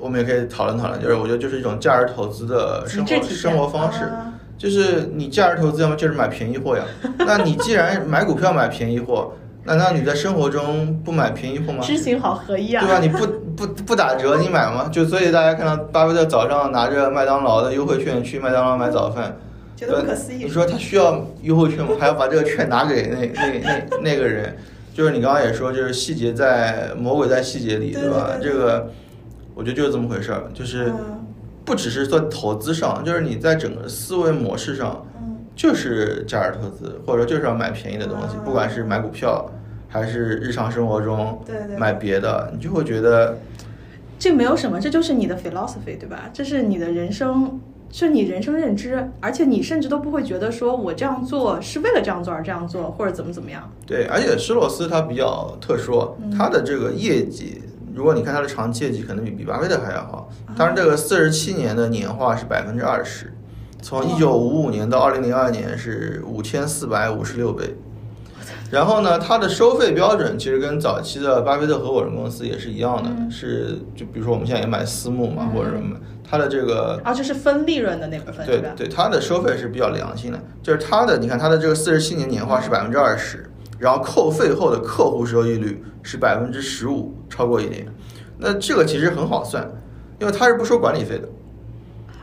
[0.00, 1.00] 我们也可以讨论讨论。
[1.00, 4.08] 就是我觉得就是一种价值投资的生活生活方式。
[4.58, 6.84] 就是你价值投资，要么就是买便宜货呀。
[7.18, 9.32] 那你既然买股票买便宜货，
[9.66, 11.80] 难道你在生活中不买便宜货吗？
[11.82, 12.98] 知行好合一啊，对吧？
[13.00, 13.26] 你不
[13.56, 14.88] 不不打折， 你买吗？
[14.90, 19.36] 就所以大家看到巴菲特早上拿着麦当劳的优惠券去麦当劳买早饭，
[19.76, 20.44] 觉得不可思议。
[20.44, 21.90] 你说他需要优惠券吗？
[21.98, 24.56] 还要把这个券拿给那 那那那个人？
[24.94, 28.30] 就是你刚刚也说，就是细节在魔鬼在细节里，对吧？
[28.42, 28.90] 这个
[29.54, 30.92] 我觉得就是这么回事儿，就是。
[31.66, 35.04] 不只是在投资上，就是你在整个思维模式上，
[35.56, 39.50] 就是价值投资，或者说就是要买便宜的东西，不管是买股票，
[39.88, 41.42] 还是日常生活中
[41.78, 43.38] 买别的，你就会觉得
[44.18, 46.30] 这没有什么，这就是你的 philosophy，对吧？
[46.32, 47.58] 这是你的人生，
[47.90, 53.70] 是你人生认知，而且你甚至都不会觉得说我这样做是为了这样做而这样做，或者怎么怎么样。
[53.86, 57.62] 对，而且施洛斯他比较特殊，他的这个业绩。
[57.94, 60.30] 如果你看他的长期业绩，可能比比巴菲特还要好。
[60.54, 63.32] 当然，这个四十七年的年化是百分之二十，
[63.88, 67.72] 从一九五五年到二零零二年是五千四百五十六倍。
[68.68, 75.96] 然后呢，它的收费标准其实跟早期的巴菲特合伙人公司也是一样的，是就比如说我们现在也买私募嘛，或者什么，
[76.28, 83.48] 它的这个啊，就是分利润的那部分，对对，它的收费是比较良心的，就是它的，你看它的这个四十七年年化是百分之二十。
[83.78, 87.86] 然后扣费后的客户收益率是百分之十五，超过一点，
[88.38, 89.70] 那这个其实很好算，
[90.18, 91.28] 因为它是不收管理费的。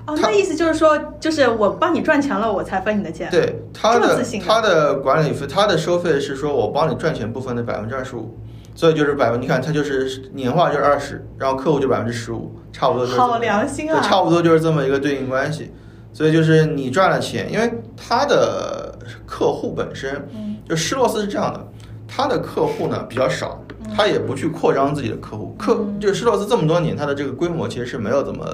[0.06, 3.30] 哦，那意思就是说，就是我帮你赚钱了，我才分你的钱。
[3.32, 8.38] 对，他的他的管理费，他的收费是说我帮你赚钱部分的百分之二十五，
[8.76, 15.72] 所以就是百分，你看他就是年化就是二十，然后客户就百分之十五，差不多就是好良心啊，差不多就是这么一个对应关系。
[16.12, 20.24] 所以就是你赚了钱，因为他的客户本身。
[20.66, 21.60] 就施洛斯是这样的，
[22.08, 23.62] 他的客户呢比较少，
[23.94, 25.54] 他也不去扩张自己的客户。
[25.60, 28.46] 客就施洛斯这么多年，他的这个规模其实是没有怎么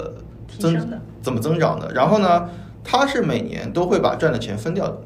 [0.60, 1.91] 增怎么增长的。
[1.93, 2.50] 然后呢，
[2.84, 5.02] 他是每年都会把赚的钱分掉的，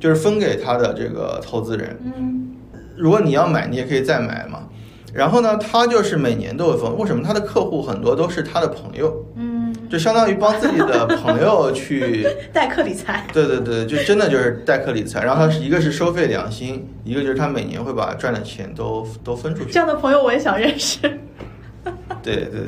[0.00, 1.98] 就是分给他的这个投资人。
[2.02, 2.52] 嗯，
[2.96, 4.60] 如果你要买，你也可以再买嘛。
[5.12, 6.96] 然后呢，他就是每年都会分。
[6.98, 7.22] 为什么？
[7.22, 9.24] 他的客户很多都是他的朋友。
[9.36, 9.54] 嗯。
[9.90, 15.22] 就相当于帮自己的朋友去 代客理财，对对对，就真的就是代客理财。
[15.22, 19.70] 然后他是一个是收费良心，一个就是他每年会把赚的钱都都分出去。
[19.70, 20.98] 这样的朋友我也想认识。
[22.24, 22.62] 对对，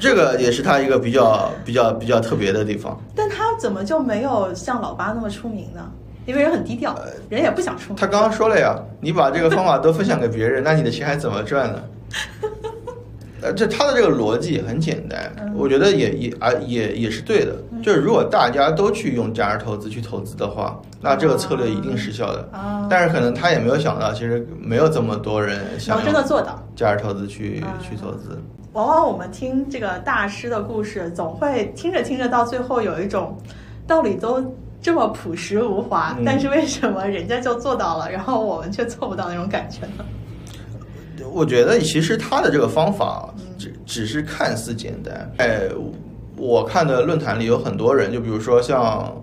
[0.00, 2.98] 这个也是他一个比较比较比较特别的地方。
[3.14, 5.90] 但他怎么就没有像老八那么出名呢？
[6.24, 6.96] 因为人很低调，
[7.28, 7.96] 人也不想出名。
[7.96, 11.82] 他刚刚说了呀，你把这个方法都分享给别人，那你的钱还怎么赚呢？
[13.42, 17.56] 呃，这他的这个逻辑很简单，我觉得也也啊也也是对的。
[17.82, 22.48] 就是如果大家都去用价值投资去投资的话，那这个策略一定失效的。
[22.88, 28.40] 但是可能他也没有想到，其实没有这么多人想真的做到价值投资去去投资。
[28.72, 33.36] 往往我们听这个大师的故事，总会听着听着到最后有一种
[33.86, 34.42] 道理都
[34.80, 40.04] 这么朴实无华，但是为什么人家就做到了，然后我们却做不到那种感觉呢？
[41.30, 45.30] 我觉得其实他的这个方法只只是看似简单。
[45.36, 45.68] 哎，
[46.36, 49.14] 我看的论坛里有很多人，就比如说像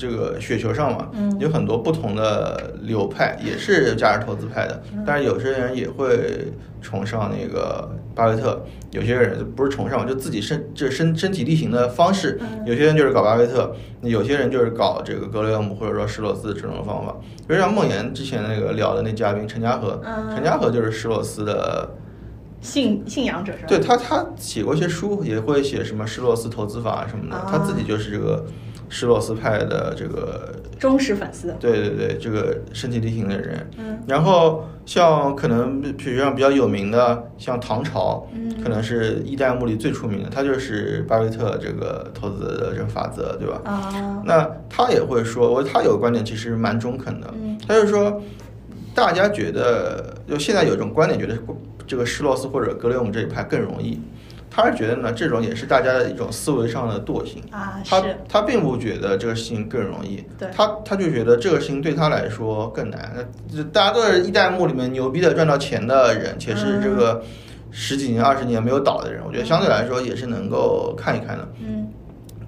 [0.00, 4.82] 这个雪球上嘛，有很多不同的流派，也是价值投资派的。
[5.06, 12.40] 但是有些人也会崇尚那个巴菲特，有些人不是崇尚，就自己身这身身体力行的方式。
[12.64, 17.14] 有些人就是搞巴菲特，有些人就是搞这个格雷厄姆或者说施洛斯这种方法。
[17.46, 20.00] 比如像梦岩之前那个聊的那嘉宾陈嘉禾，
[20.34, 21.90] 陈嘉禾就是施洛斯的
[22.62, 23.66] 信信仰者是吧？
[23.68, 27.44] 对他，他写过一些书，也会写什么施洛斯投资法什么的。
[27.50, 28.46] 他自己就是这个
[28.90, 31.54] 施洛斯派的这个忠实粉丝。
[31.58, 33.66] 对对对，这个身体力行的人。
[33.78, 33.98] 嗯。
[34.06, 38.26] 然后像可能比如像比较有名的，像唐朝，
[38.62, 43.60] 可能是一代目里最出名的，他就是巴菲特这个投资的这个法则，对吧？
[43.64, 44.22] 啊。
[44.26, 47.32] 那他也会说，我他有个观点其实蛮中肯的。
[47.68, 48.20] 他就说，
[48.94, 51.38] 大家觉得就现在有一种观点，觉得
[51.86, 54.00] 这个施洛斯或者格雷厄姆这一派更容易。
[54.60, 57.42] 他是觉得呢，这种也是大家的一种思维上的惰性。
[57.50, 57.80] 啊。
[57.84, 63.12] 他他并不觉得这个事情更容易，他他就觉得这个事情对他来说更难。
[63.52, 67.22] 那大家都是一代目里面牛逼的赚到钱的人，且是这个
[67.70, 71.48] 十几年、二十年没有倒的人，我觉得相对来说也是能够看一看的。
[71.60, 71.88] 嗯，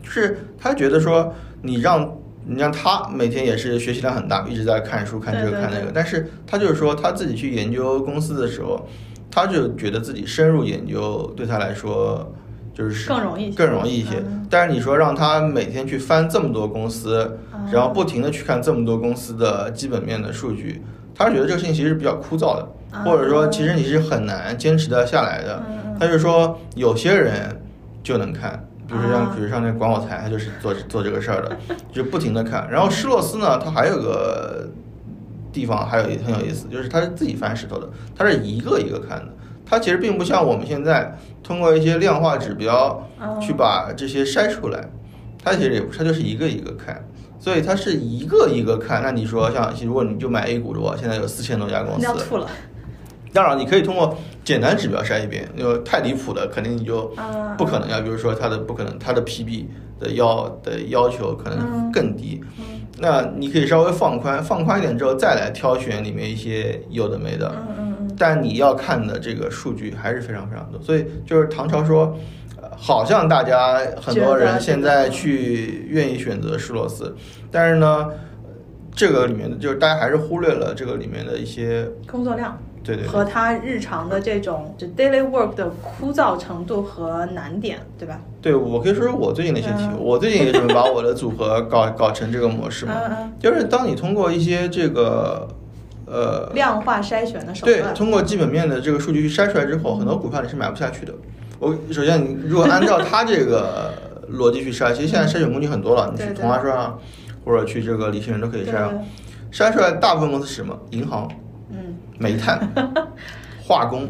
[0.02, 1.32] 就是他觉得说，
[1.62, 8.88] 你让你让他每天也是学习量很大，一直在看书、看这个看那个，但是他就是说他自己去研究公司的时候，
[9.32, 12.30] 他就觉得自己深入研究对他来说
[12.74, 14.22] 就是更容易更容易一些。
[14.50, 17.38] 但是你说让他每天去翻这么多公司，
[17.72, 20.82] 然后不停的去看这么多公司的基本面的数据，
[21.14, 22.68] 他觉得这个事情其实是比较枯燥的，
[23.04, 25.62] 或者说其实你是很难坚持的下来的。
[25.98, 27.60] 他就说有些人
[28.02, 28.62] 就能看。
[28.88, 31.56] 比如像，比如像那管我财，他就是做做这个事儿的，
[31.90, 32.68] 就不停的看。
[32.70, 34.68] 然后施洛斯呢，他还有个
[35.52, 39.28] 地方还有很有意思，就是他是自己翻石头的，他是一个一个看的。
[39.64, 43.08] 它其实并不像我们现在通过一些量化指标
[43.40, 44.88] 去把这些筛出来，
[45.42, 47.02] 它其实也不，他就是一个一个看。
[47.38, 49.02] 所以它是一个一个看。
[49.02, 52.46] 那你说像，如果你就买 A 股的话，现在有四千多家公司，要吐了。
[53.32, 57.12] 当然，你可以通过简单指标筛一遍，因为太离谱的肯定你就
[57.58, 58.00] 不可能要。
[58.00, 59.64] 比如说它的不可能，它的 PB
[59.98, 62.40] 的要的要求可能更低。
[62.98, 67.52] 那你可以稍微放宽，放宽一点之后再来挑选里面一些有的没的。
[68.18, 70.80] 但你要看的这个数据还是非常非常多。
[70.80, 72.16] 所以就是唐朝说，
[72.76, 77.16] 好像大家很多人现在去愿意选择施罗斯，
[77.50, 78.08] 但是呢，
[78.94, 82.56] 这个里面的就是大家还是忽略了这个里面的一些工作量。
[82.84, 88.20] 对对，和他日常的这种就 daily work 的枯燥程度和难点，对吧？
[88.40, 89.94] 对，我可以说说我最近的一些体会。
[89.98, 92.94] 我最近也准备把我的组合搞 搞成这个模式嘛，
[93.38, 95.46] 就是当你通过一些这个
[96.06, 101.12] 呃量化筛选的手段，对，通过基本面的这个数据去筛出来之后，很多股票你是买不下去的。
[101.60, 103.92] 我首先，你如果按照他这个
[104.32, 106.94] 逻辑去筛，其实现在筛选工具很多了，你去同花顺啊，
[107.44, 108.90] 或者去这个理性人都可以筛，
[109.52, 110.76] 筛出来大部分公司是什么？
[110.90, 111.30] 银行。
[112.22, 112.60] 煤炭、
[113.66, 114.08] 化工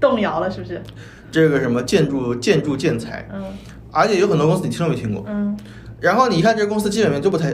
[0.00, 0.82] 动摇了，是不是？
[1.30, 3.42] 这个什么建筑、建筑建材，嗯，
[3.90, 5.56] 而且有很多公司你听都没听过，嗯。
[6.00, 7.50] 然后你一看这个公司基本面就不太，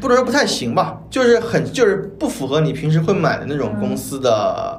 [0.00, 4.78] 不能说不太行吧，就是很就是不符合你平时会买的那种公司的。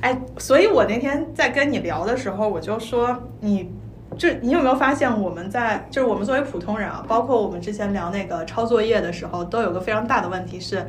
[0.00, 3.72] 哎，所以我那天在跟你聊的时候，我就说，你
[4.18, 10.86] 就你有没有发现，我们在就是我们作为普通人啊，包括我们之前聊那个抄作业的时候，都有个非常大的问题是。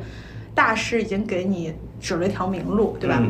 [0.54, 3.22] 大师已经给你指了一条明路，对吧？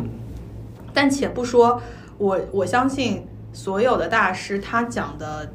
[0.95, 1.81] 但且不说，
[2.19, 5.53] 我我相信所有的大师他讲的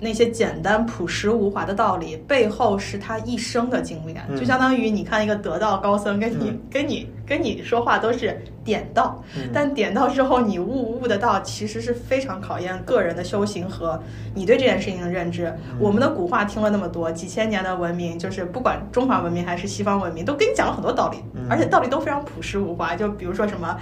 [0.00, 4.14] 那些简单朴实无华的道理，背后是他一生的经历。
[4.38, 9.22] 就相当于你看一个得道高僧跟你跟你跟你说话都是点到，
[9.52, 14.02] 但点到之后你悟悟的道，其实是非常考验个人的修行和
[14.34, 15.54] 你对这件事情的认知。
[15.78, 22.96] 我们的古话听了那么多，几千年的文明，就是不管中华文明还是西方文明，都跟你讲了很多道理，而且道理都非常朴实无华。
[22.96, 23.78] 就比如说什么。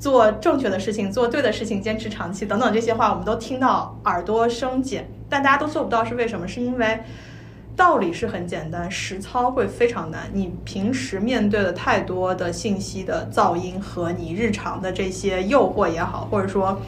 [0.00, 6.46] 做正确的事情，做对的事情，坚持长期等等这些话，我们都听到耳朵生茧，但大家都做不到，是为什么？
[6.48, 7.00] 是因为
[7.76, 10.28] 道理是很简单，实操会非常难。
[10.32, 16.80] 你平时面对的太多的信息的噪音和你日常的这些诱惑也好，或者说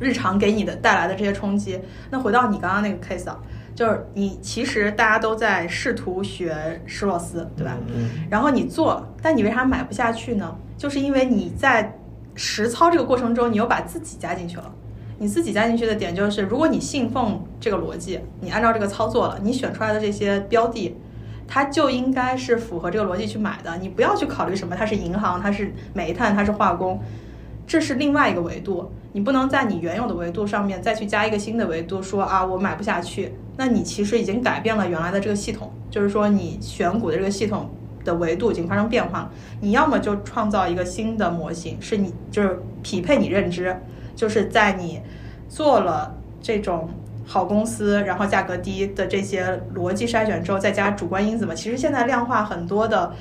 [0.00, 1.78] 日常给你的带来的这些冲击，
[2.10, 3.38] 那回到你刚刚那个 case 啊。
[3.74, 7.76] 就是你其实大家都在试图学施洛斯，对吧？
[7.94, 8.08] 嗯。
[8.30, 10.56] 然后你做，但你为啥买不下去呢？
[10.78, 11.94] 就是因为你在
[12.34, 14.74] 实操这个过程中，你又把自己加进去了。
[15.18, 20.94] 你自己加进去的点就是，如果你信奉这个逻辑，你按照这个操作了，你选出来的这些标的，
[21.48, 23.78] 它就应该是符合这个逻辑去买的。
[23.78, 27.00] 你不要去考虑什么，它是银行，它是煤炭，它是化工。
[27.66, 37.68] 这是另外一个维度，你不能在你原有的维度上面再去加一个新的维度，说啊我买不下去，那你其实已经改变了原来的这个系统，就是说你选股的这个系统
[38.04, 39.28] 的维度已经发生变化，
[39.60, 43.76] 你要么就创造一个新的模型，是你就是匹配你认知，
[44.16, 45.00] 就是在你
[45.48, 46.12] 做了
[46.42, 46.88] 这种
[47.24, 53.12] 好公司，然后价格低的这些逻辑筛选之后，再加主观因子嘛，其实现在量化很多的。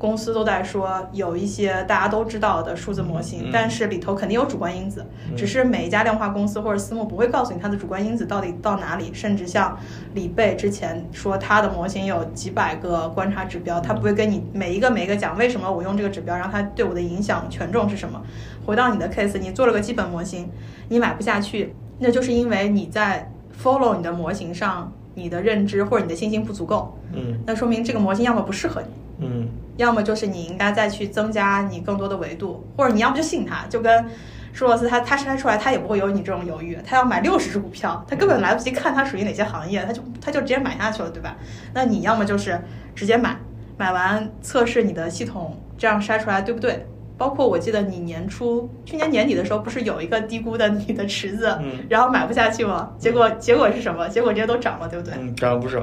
[0.00, 5.04] 公司都在说有一些大家都知道的数字模型，但是里头肯定有主观因子，
[5.36, 9.12] 只是每一家量化公司或者私募不会告诉你它的主观因子到底到哪里。
[9.12, 9.78] 甚至像
[10.14, 18.22] 李贝之前说他的模型有几百个观察指标，他不会跟你每一个每一个讲为什么我用这个指标，然后它对我的影响权重是什么。
[18.64, 20.48] 回到你的 case，你做了个基本模型，
[20.88, 23.30] 你买不下去，那就是因为你在
[23.62, 26.96] follow 你的模型上，你的认知或者你的信心不足够。
[27.12, 28.88] 嗯，那说明这个模型要么不适合你。
[29.20, 29.48] 嗯。
[29.76, 34.04] 要么就是你应该再去增加你更多的维度，或者你要不就信他，就跟
[34.52, 41.34] 舒罗斯他他筛出来他也不会有你这种犹豫，他要买六十只股票，他根本来不及看他属于哪些行业，他就他就直接买下去了，对吧？
[41.72, 42.60] 那你要么就是
[42.94, 43.34] 直接买，
[43.78, 46.86] 买完测试你的系统，这样筛出来对不对？
[47.16, 51.58] 包括我记得你年初去年年底的时候，不是有一个低估的你的池子，
[51.88, 52.90] 然后买不下去吗？
[52.98, 54.06] 结果结果是什么？
[54.08, 55.14] 结果这些都涨了，对不对？
[55.18, 55.78] 嗯，涨了不少。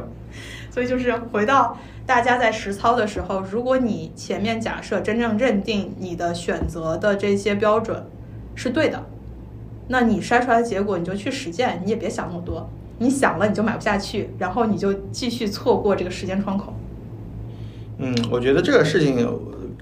[0.78, 1.76] 所以就是回到
[2.06, 8.06] 大家在实操的时候，如果你前面假设真正认定你的选择的这些标准
[8.54, 9.04] 是对的，
[9.88, 12.70] 那你筛出来的结果你就去实践，你也别想那么多。
[13.00, 16.72] 你想了你就买不下去，然后你就继续错过这个时间窗口。
[17.98, 19.28] 嗯，我觉得这个事情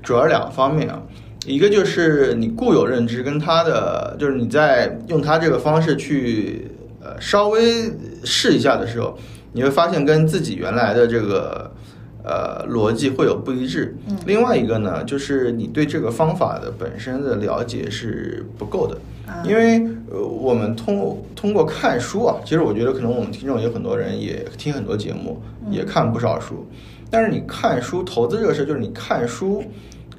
[0.02, 1.02] 主要两个方面啊，
[1.46, 6.72] 一个就是你固有认知跟他的，就是你在用他这个方式去
[7.04, 7.92] 呃稍微
[8.24, 9.18] 试一下的时候，
[9.56, 11.72] 你会发现跟自己原来的这个
[12.24, 13.96] 呃逻辑会有不一致。
[14.10, 14.18] 嗯。
[14.28, 18.98] 另外一个呢，就是你对这个方法的本身的了解是不够的。
[19.44, 19.80] 因为
[20.12, 25.42] 呃，我们通通过看书啊，其实我觉得可能我们听众有很多人也听很多节目，
[25.72, 26.68] 也看不少书。
[27.10, 29.64] 但是你看书投资这个事，就是你看书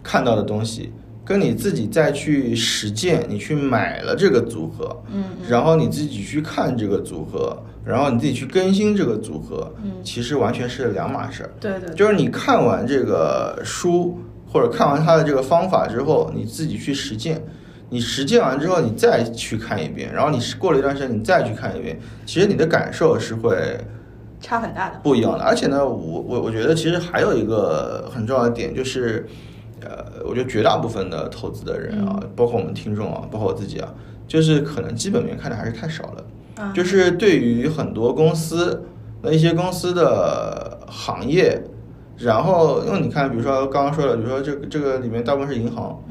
[0.03, 0.93] 看到的东西，
[1.27, 11.51] 跟你自己再去实践，你去买了这个组合，嗯，然后你自己去看这个组合，然后你自己去更新这个组合，嗯，其实完全是两码事儿。
[11.59, 14.17] 对对，就是你看完这个书
[14.47, 17.43] 或者看完他的这个方法之后，你自己去实践。
[17.89, 23.79] 你实践完之后，你再去看一遍，然后你过了一段时间，你再去看一遍，其实你的感受是会
[24.41, 25.45] 差很大的，不一样的。
[25.45, 29.25] 而且呢，我我我觉得其实还有一个很重要的点就是，
[29.83, 33.93] 呃，我觉得绝大部分的投资的人啊，包括我们听众啊，包括我自己啊，
[34.27, 36.73] 就是可能基本面看的还是太少了。
[36.75, 38.85] 就是对于很多公司，
[39.23, 41.63] 那一些公司的行业，
[42.19, 46.03] 然后因为你看，比如说刚刚说的，比如说这个这个里面大部分是银行。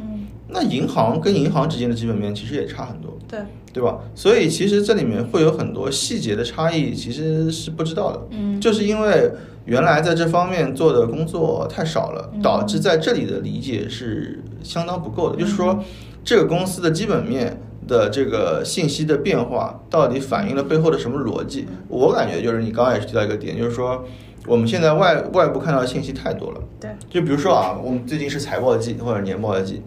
[0.48, 3.40] 那银行跟银行之间的基本面其实也差很多，对
[3.74, 3.98] 对吧？
[4.14, 8.28] 所以其实这里面会有很多细节的差异，其实是不知道的。
[8.30, 9.32] 嗯，就是因为
[9.66, 15.38] 原来在这方面做的工作太少了，导致在这里的理解是相当不够的。
[15.38, 15.84] 就是说，
[16.24, 21.68] 这个公司的基本面的这个信息的变化，到底反映了背后的什么逻辑？
[21.88, 24.06] 我感觉就是你刚刚也是提到一个点，就是说
[24.46, 26.62] 我们现在外外部看到的信息太多了。
[26.80, 29.82] 对，就比如说啊，我们最近是财报季或者年报季。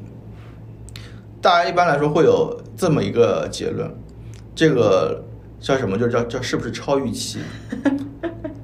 [1.40, 3.88] 大家一般来说会有这么一个结论，
[4.56, 5.24] 这个
[5.60, 5.96] 叫什么？
[5.96, 7.38] 就叫叫是不是超预期，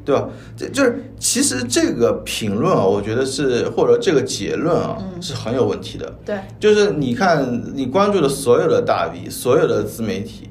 [0.05, 0.29] 对吧？
[0.57, 6.15] 这就是其实这个评论啊，我觉得是或者这个结论啊是很有问题的。
[6.25, 10.51] 对，就是你看你关注的所有的大 V，所有的自媒体，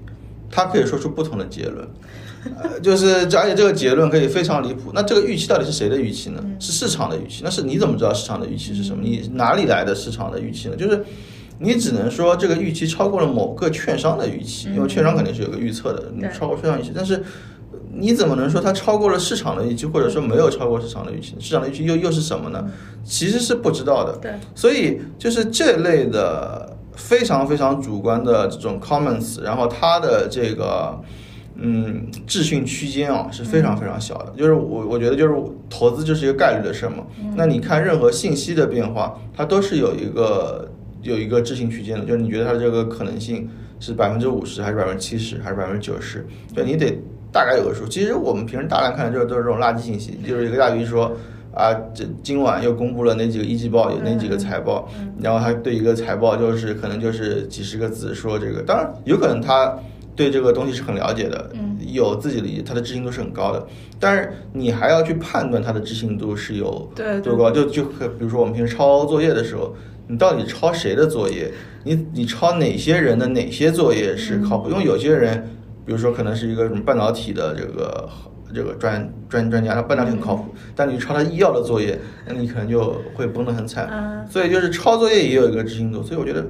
[0.49, 1.87] 他可以说出不同的结论，
[2.61, 4.91] 呃，就是而且这个结论可以非常离谱。
[4.93, 6.43] 那这个预期到底是谁的预期呢？
[6.59, 7.41] 是市场的预期？
[7.43, 9.01] 那是你怎么知道市场的预期是什么？
[9.03, 10.75] 你哪里来的市场的预期呢？
[10.75, 11.03] 就是。
[11.59, 16.91] 你只能说这个预期超过了某个券商的预期，因为券商肯定是有个预测的，你超过券商预期。
[16.93, 17.23] 但是
[17.95, 21.35] 你怎么能说它超过了市场的预期，或者说没有超过市场的预期？
[21.39, 22.65] 市场的预期又又是什么呢？
[23.03, 24.17] 其实是不知道的。
[24.21, 30.99] 对，所以就是这类的非常非常主观的这种 comments，然后它的这个
[31.55, 34.33] 嗯置信区间啊是非常非常小的。
[34.37, 35.33] 就是我我觉得就是
[35.69, 37.05] 投资就是一个概率的事嘛。
[37.35, 40.69] 那你看任何信息的变化，它都是有一个。
[41.03, 46.25] 有一个置信区间的，就是你觉得它这个可能性是百分之五十，还是百分之七十，还是百分之九十？
[46.55, 46.97] 就你得
[47.33, 47.85] 大概有个数。
[47.85, 51.11] 其实我们平时大量看的就是都是这种垃圾信息，就是一个大 V 说
[51.53, 54.87] 啊，这今晚又公布了哪几个一季报，有哪几个财报，
[55.19, 59.75] 然后他对一个财报就是可能就是几十个字说这个，当然有可能他
[60.15, 61.49] 对这个东西是很了解的，
[61.91, 63.67] 有自己的他的知信度是很高的，
[63.99, 66.89] 但是你还要去判断他的知信度是有
[67.23, 69.75] 多高，就就比如说我们平时抄作业的时候。
[70.05, 71.49] 你到底抄谁的作业？
[71.85, 74.69] 你你抄哪些人的哪些作业是靠谱？
[74.69, 75.49] 因为有些人，
[75.85, 78.09] 比如说可能是一个什么半导体的这个
[78.53, 84.25] 这个专专专家，他半导体很靠谱，但你抄他医药的作业，那你可能就会崩得很惨。
[84.29, 86.01] 所以就是抄作业也有一个执行度。
[86.03, 86.45] 所以我觉得，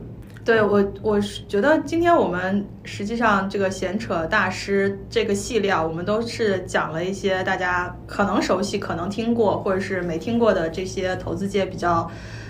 [0.46, 12.10] 对我我是觉得今天我们实际上这个闲扯大师这个系列，啊，我们都是讲了一些大家可能熟悉、可能听过或者是没听过的这些投资界比较。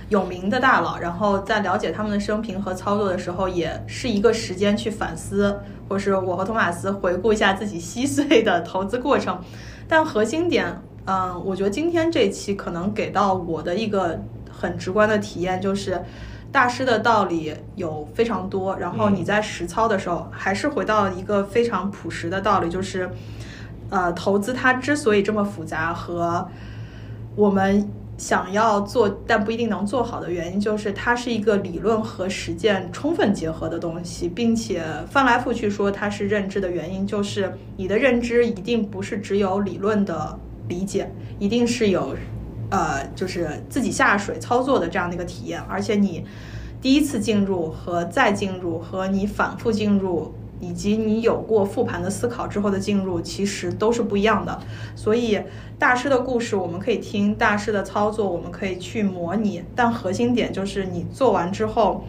[0.09, 9.39] 有名的大佬，然后在了解他们的生平和操作的时候，也是一个时间去反思，或是我和托马斯回顾一下自己稀碎的投资过程。
[9.87, 10.65] 但核心点，
[11.05, 14.19] 嗯，我觉得今天这期可能给到我的一个
[14.51, 15.99] 很直观的体验，就是
[16.51, 23.09] 大师的道理有非常多，然后你在实操的时候，还是回到一个非常朴实的道理，就是，
[23.89, 26.47] 呃，投资它之所以这么复杂，和
[27.35, 27.89] 我们。
[28.17, 40.37] 想要做但不一定能做好的原因，就是它是一个理论和实践充分结合的东西，并且翻来覆去说它是认知的原因，就是你的认知一定不是只有理论的
[40.67, 42.15] 理解，一定是有，
[42.69, 46.23] 呃，就是自己下水操作的这样的一个体验，而且你
[46.81, 50.33] 第一次进入和再进入和你反复进入
[50.63, 54.59] 以及你有过复盘的思考之后的进入，其实都是不一样的。
[54.95, 55.41] 所以
[55.77, 62.05] 大师的故事我们可以听，大师的操作我们可以去模拟，但核心点就是你做完之后，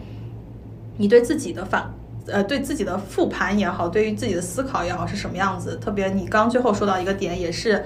[0.97, 1.93] 你对自己的反。
[2.27, 5.77] 呃，对自己的复盘也好，对于自己的思考也好，是什么样子？
[5.77, 7.85] 特别你刚最后说到一个点，也是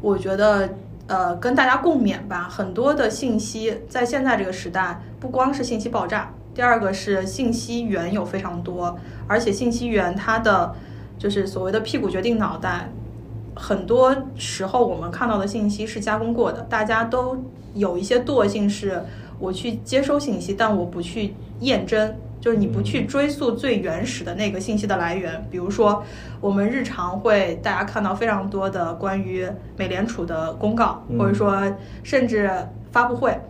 [0.00, 0.68] 我觉得
[1.08, 2.48] 呃跟大家共勉吧。
[2.48, 10.74] 很多的信息在现在这个时代，不光是信息爆炸，第二个是信息源有非常多，而且信息源它的
[11.18, 12.90] 就是所谓的屁股决定脑袋，
[13.54, 16.60] 很多时候我们看到的信息是加工过的。
[16.62, 17.36] 大家都
[17.74, 19.02] 有一些惰性，是
[19.38, 22.14] 我去接收信息，但我不去验证。
[22.40, 26.02] 就是你不去追溯最原始的那个信息的来源，比如说
[26.40, 29.46] 我们日常会大家看到非常多的关于
[29.76, 31.72] 美联储的公告，或者说
[32.02, 32.50] 甚至
[32.90, 33.40] 发布会，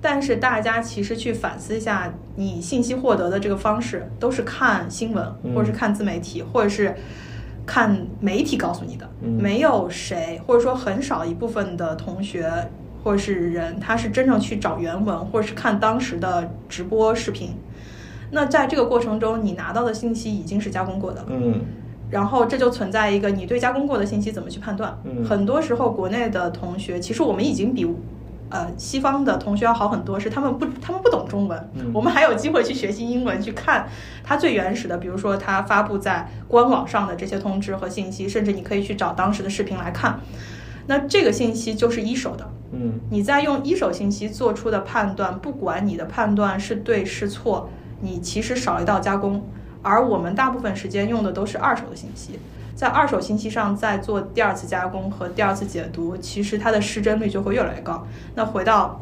[0.00, 5.24] 但是大家其实去反思一下，你信息获得的这个方式都是看新闻，
[5.54, 6.94] 或者是看自媒体，或者是
[7.66, 12.50] 看媒体告诉你的，没有谁或者说很少一部分的同学
[13.04, 17.50] 或者是人，他是真正去找原文，或者是看当时的直播视频。
[18.30, 21.28] 那在这个过程中，你拿到的信息已经是加工过的了。
[21.30, 21.60] 嗯，
[22.08, 24.96] 然后这就存在一个你对加工过的信息怎么去判断？
[25.04, 27.84] 嗯，很多时候国内的同学，其实我们已经比
[28.50, 33.88] 呃西方的同学要好很多，是他们不他们不懂中文，我们还有机会去学习英文，去看
[34.22, 40.20] 它最原始的，比如说它发布在官网上的这些通知和信息，甚至你可以去找当时的视频来看。
[40.86, 42.50] 那这个信息就是一手的。
[42.72, 47.70] 嗯，你在用一手信息做出的判断，不管你的判断是对是错。
[48.02, 49.44] 你其实少一道加工，
[49.82, 52.38] 而我们大部分时间用的都是二手的信息，
[52.80, 58.06] 在二手信息上再做第二次加工和第二次解读，其实它的失真率就会越来越高。
[58.34, 58.98] 那回到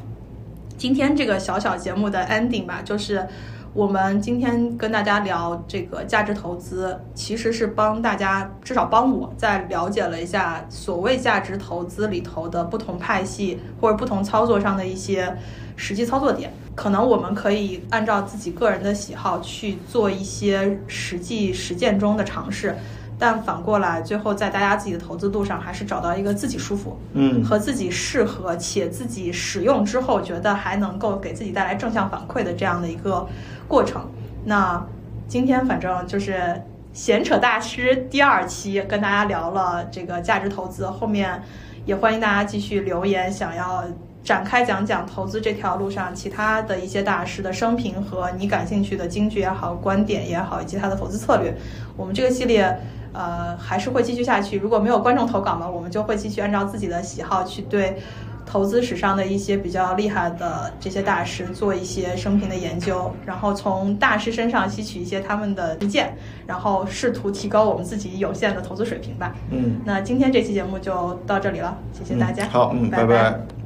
[0.77, 3.25] 今天这个小小节目的 ending 吧，就是
[3.73, 15.33] 我们今天跟大家聊这个价值投资，其实是帮大家至少帮我在了解了一下所谓价值投资里头的不同派系或者不同操作上的一些
[15.77, 16.53] 实际操作点。
[16.75, 22.77] 可能我们可以按照自己个人的喜好去做一些实际实践中的尝试，
[23.19, 33.27] 但反过来，最后在大家自己的投资路上，还是找到一个自己舒服，嗯，和自己适合且自己使用之后觉得还能够给自己带来正向反馈的这样的一个
[33.67, 34.09] 过程。
[34.45, 34.81] 那
[35.27, 36.63] 今天反正就是
[36.93, 41.43] 闲扯大师第二期，跟大家聊了这个价值投资，后面
[41.85, 43.85] 也欢迎大家继续留言，想要。
[44.25, 51.55] 展开讲讲投资这条路上其他的一些大师的生平和你感兴趣的金句也好、观点也好，以及他的投资策略。
[51.97, 52.79] 我们这个系列
[53.19, 54.57] 呃还是会继续下去。
[54.57, 57.99] 如果没有观众投稿呢，我们就会继续按照自己的喜好去对
[58.47, 66.17] 投资史上的一些比较厉害的这些大师做一些生平的研究，然后从大师身上吸取一些他们的意见，
[66.47, 69.35] 然后试图提高我们自己有限的投资水平吧。
[69.51, 72.47] 嗯，那今天这期节目就到这里了，谢谢大家。
[72.49, 73.58] 好，嗯，拜拜。